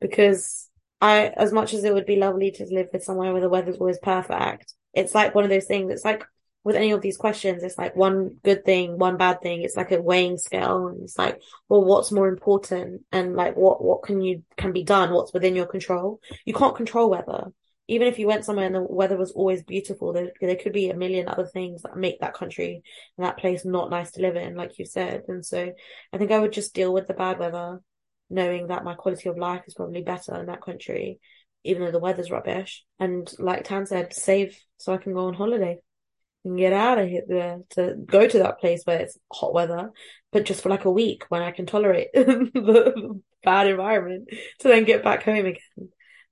Because 0.00 0.68
I, 1.00 1.28
as 1.28 1.52
much 1.52 1.74
as 1.74 1.84
it 1.84 1.92
would 1.92 2.06
be 2.06 2.16
lovely 2.16 2.50
to 2.52 2.64
live 2.66 2.88
with 2.92 3.04
somewhere 3.04 3.32
where 3.32 3.40
the 3.40 3.48
weather's 3.48 3.78
always 3.78 3.98
perfect, 3.98 4.72
it's 4.94 5.14
like 5.14 5.34
one 5.34 5.44
of 5.44 5.50
those 5.50 5.66
things. 5.66 5.90
It's 5.92 6.04
like 6.04 6.24
with 6.64 6.76
any 6.76 6.92
of 6.92 7.00
these 7.00 7.16
questions, 7.16 7.62
it's 7.62 7.78
like 7.78 7.96
one 7.96 8.36
good 8.44 8.64
thing, 8.64 8.98
one 8.98 9.16
bad 9.16 9.40
thing. 9.40 9.62
It's 9.62 9.76
like 9.76 9.90
a 9.90 10.00
weighing 10.00 10.38
scale. 10.38 10.88
And 10.88 11.02
it's 11.02 11.18
like, 11.18 11.40
well, 11.68 11.84
what's 11.84 12.12
more 12.12 12.28
important? 12.28 13.02
And 13.10 13.34
like, 13.34 13.56
what, 13.56 13.82
what 13.82 14.02
can 14.02 14.20
you, 14.20 14.44
can 14.56 14.72
be 14.72 14.84
done? 14.84 15.12
What's 15.12 15.32
within 15.32 15.56
your 15.56 15.66
control? 15.66 16.20
You 16.44 16.54
can't 16.54 16.76
control 16.76 17.10
weather 17.10 17.52
even 17.88 18.06
if 18.06 18.18
you 18.18 18.26
went 18.26 18.44
somewhere 18.44 18.66
and 18.66 18.74
the 18.74 18.82
weather 18.82 19.16
was 19.16 19.32
always 19.32 19.64
beautiful, 19.64 20.12
there, 20.12 20.30
there 20.42 20.56
could 20.56 20.74
be 20.74 20.90
a 20.90 20.96
million 20.96 21.26
other 21.26 21.46
things 21.46 21.82
that 21.82 21.96
make 21.96 22.20
that 22.20 22.34
country 22.34 22.82
and 23.16 23.26
that 23.26 23.38
place 23.38 23.64
not 23.64 23.90
nice 23.90 24.10
to 24.12 24.20
live 24.20 24.36
in, 24.36 24.54
like 24.56 24.78
you 24.78 24.84
said. 24.84 25.22
And 25.26 25.44
so 25.44 25.72
I 26.12 26.18
think 26.18 26.30
I 26.30 26.38
would 26.38 26.52
just 26.52 26.74
deal 26.74 26.92
with 26.92 27.06
the 27.06 27.14
bad 27.14 27.38
weather, 27.38 27.80
knowing 28.28 28.66
that 28.68 28.84
my 28.84 28.94
quality 28.94 29.30
of 29.30 29.38
life 29.38 29.62
is 29.66 29.74
probably 29.74 30.02
better 30.02 30.38
in 30.38 30.46
that 30.46 30.60
country, 30.60 31.18
even 31.64 31.82
though 31.82 31.90
the 31.90 31.98
weather's 31.98 32.30
rubbish. 32.30 32.84
And 33.00 33.32
like 33.38 33.64
Tan 33.64 33.86
said, 33.86 34.12
save 34.12 34.58
so 34.76 34.92
I 34.92 34.98
can 34.98 35.14
go 35.14 35.26
on 35.26 35.34
holiday 35.34 35.78
and 36.44 36.58
get 36.58 36.74
out 36.74 36.98
of 36.98 37.08
here 37.08 37.62
to 37.70 37.94
go 38.04 38.28
to 38.28 38.38
that 38.40 38.60
place 38.60 38.82
where 38.84 39.00
it's 39.00 39.18
hot 39.32 39.54
weather, 39.54 39.90
but 40.30 40.44
just 40.44 40.62
for 40.62 40.68
like 40.68 40.84
a 40.84 40.90
week 40.90 41.24
when 41.30 41.40
I 41.40 41.52
can 41.52 41.64
tolerate 41.64 42.08
the 42.12 43.20
bad 43.42 43.66
environment 43.66 44.28
to 44.58 44.68
then 44.68 44.84
get 44.84 45.02
back 45.02 45.22
home 45.22 45.46
again. 45.46 45.88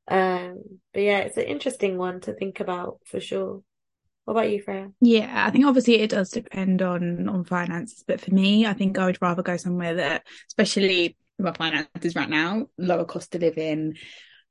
Um, 0.08 0.62
but 0.92 1.02
yeah, 1.02 1.18
it's 1.18 1.36
an 1.36 1.44
interesting 1.44 1.98
one 1.98 2.20
to 2.22 2.32
think 2.32 2.60
about 2.60 3.00
for 3.06 3.20
sure. 3.20 3.62
What 4.24 4.32
about 4.32 4.50
you, 4.50 4.60
Freya? 4.60 4.88
Yeah, 5.00 5.44
I 5.46 5.50
think 5.50 5.66
obviously 5.66 6.00
it 6.00 6.10
does 6.10 6.30
depend 6.30 6.82
on 6.82 7.28
on 7.28 7.44
finances, 7.44 8.02
but 8.06 8.20
for 8.20 8.32
me, 8.34 8.66
I 8.66 8.72
think 8.72 8.98
I 8.98 9.06
would 9.06 9.22
rather 9.22 9.42
go 9.42 9.56
somewhere 9.56 9.94
that, 9.94 10.26
especially 10.48 11.16
my 11.38 11.52
finances 11.52 12.16
right 12.16 12.28
now, 12.28 12.66
lower 12.78 13.04
cost 13.04 13.34
of 13.34 13.42
living, 13.42 13.96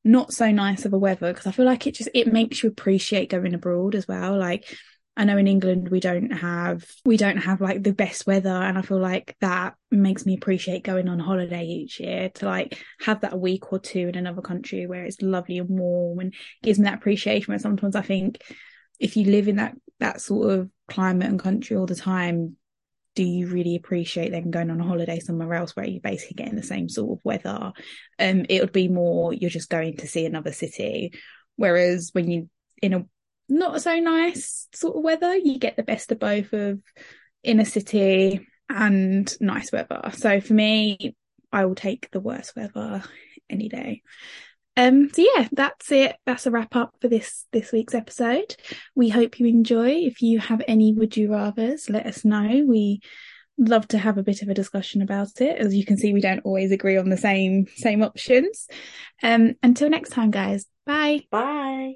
not 0.04 0.32
so 0.32 0.52
nice 0.52 0.86
of 0.86 0.94
a 0.94 0.98
weather, 0.98 1.34
because 1.34 1.48
I 1.48 1.52
feel 1.52 1.66
like 1.66 1.88
it 1.88 1.96
just 1.96 2.10
it 2.14 2.32
makes 2.32 2.64
you 2.64 2.70
appreciate 2.70 3.30
going 3.30 3.54
abroad 3.54 3.96
as 3.96 4.08
well. 4.08 4.38
Like 4.38 4.66
I 5.18 5.24
know 5.24 5.38
in 5.38 5.48
England 5.48 5.90
we 5.90 6.02
don't 6.02 6.32
have 6.32 6.86
we 7.06 7.16
don't 7.16 7.38
have 7.38 7.62
like 7.62 7.84
the 7.84 7.94
best 7.94 8.28
weather 8.28 8.50
and 8.50 8.78
I 8.78 8.82
feel 8.82 9.00
like 9.00 9.36
that 9.40 9.76
makes 9.90 10.26
me 10.26 10.36
appreciate 10.36 10.84
going 10.84 11.08
on 11.08 11.20
holiday 11.20 11.66
each 11.66 12.02
year 12.02 12.30
to 12.36 12.46
like 12.46 12.78
have 13.00 13.22
that 13.22 13.40
week 13.40 13.72
or 13.72 13.80
two 13.80 14.10
in 14.10 14.16
another 14.16 14.42
country 14.42 14.88
where 14.88 15.06
it's 15.06 15.22
lovely 15.22 15.60
and 15.60 15.70
warm 15.70 16.20
and 16.20 16.34
gives 16.62 16.80
me 16.80 16.84
that 16.86 16.96
appreciation. 16.96 17.52
Where 17.52 17.60
sometimes 17.60 17.96
I 17.96 18.02
think 18.02 18.42
if 19.00 19.16
you 19.16 19.32
live 19.32 19.48
in 19.48 19.56
that 19.56 19.76
that 20.00 20.20
sort 20.20 20.52
of 20.52 20.70
climate 20.90 21.30
and 21.30 21.40
country 21.40 21.78
all 21.78 21.86
the 21.86 21.96
time 21.96 22.58
do 23.16 23.24
you 23.24 23.48
really 23.48 23.78
appreciate 23.78 24.32
then 24.32 24.52
going 24.52 24.70
on 24.70 24.82
a 24.82 24.84
holiday 24.84 25.20
somewhere 25.20 25.54
else 25.54 25.74
where 25.74 25.88
you're 25.88 26.02
basically 26.02 26.36
getting 26.36 26.58
the 26.58 26.64
same 26.64 26.90
sort 26.90 27.18
of 27.18 27.24
weather? 27.24 27.72
Um 28.20 28.46
it 28.50 28.60
would 28.60 28.74
be 28.74 28.90
more 28.90 29.34
you're 29.34 29.50
just 29.50 29.70
going 29.70 29.96
to 29.98 30.08
see 30.08 30.26
another 30.26 30.52
city. 30.52 31.14
Whereas 31.56 32.10
when 32.12 32.30
you 32.30 32.50
in 32.82 32.94
a 32.94 33.06
not 33.50 33.82
so 33.82 33.96
nice 34.00 34.68
sort 34.74 34.98
of 34.98 35.04
weather. 35.04 35.36
You 35.36 35.60
get 35.60 35.76
the 35.76 35.84
best 35.84 36.12
of 36.12 36.20
both 36.20 36.54
of 36.54 36.80
inner 37.44 37.66
city 37.66 38.48
and 38.70 39.32
nice 39.40 39.72
weather. 39.72 40.02
So 40.14 40.42
for 40.42 40.54
me, 40.54 41.16
I 41.52 41.66
will 41.66 41.76
take 41.76 42.10
the 42.12 42.20
worst 42.20 42.56
weather 42.56 43.04
any 43.50 43.70
day. 43.70 44.02
Um, 44.78 45.10
so 45.14 45.26
yeah, 45.36 45.48
that's 45.52 45.92
it. 45.92 46.16
That's 46.26 46.46
a 46.46 46.52
wrap 46.52 46.76
up 46.76 46.96
for 47.00 47.08
this 47.08 47.46
this 47.54 47.72
week's 47.72 47.96
episode. 47.96 48.56
We 48.94 49.10
hope 49.10 49.40
you 49.40 49.46
enjoy. 49.46 49.92
If 49.92 50.22
you 50.22 50.40
have 50.40 50.62
any 50.68 50.94
would 50.94 51.16
you 51.16 51.32
rather's, 51.32 51.90
let 51.90 52.06
us 52.06 52.26
know. 52.26 52.66
We 52.68 53.00
love 53.58 53.88
to 53.90 53.98
have 53.98 54.18
a 54.18 54.24
bit 54.24 54.42
of 54.42 54.50
a 54.50 54.54
discussion 54.54 55.02
about 55.02 55.40
it. 55.40 55.58
As 55.58 55.74
you 55.74 55.86
can 55.86 55.98
see, 55.98 56.14
we 56.14 56.20
don't 56.20 56.40
always 56.40 56.72
agree 56.72 56.98
on 56.98 57.10
the 57.10 57.18
same 57.18 57.68
same 57.76 58.04
options. 58.04 58.68
Um, 59.24 59.54
until 59.64 59.90
next 59.90 60.10
time, 60.10 60.32
guys. 60.32 60.66
Bye. 60.86 61.22
Bye. 61.32 61.76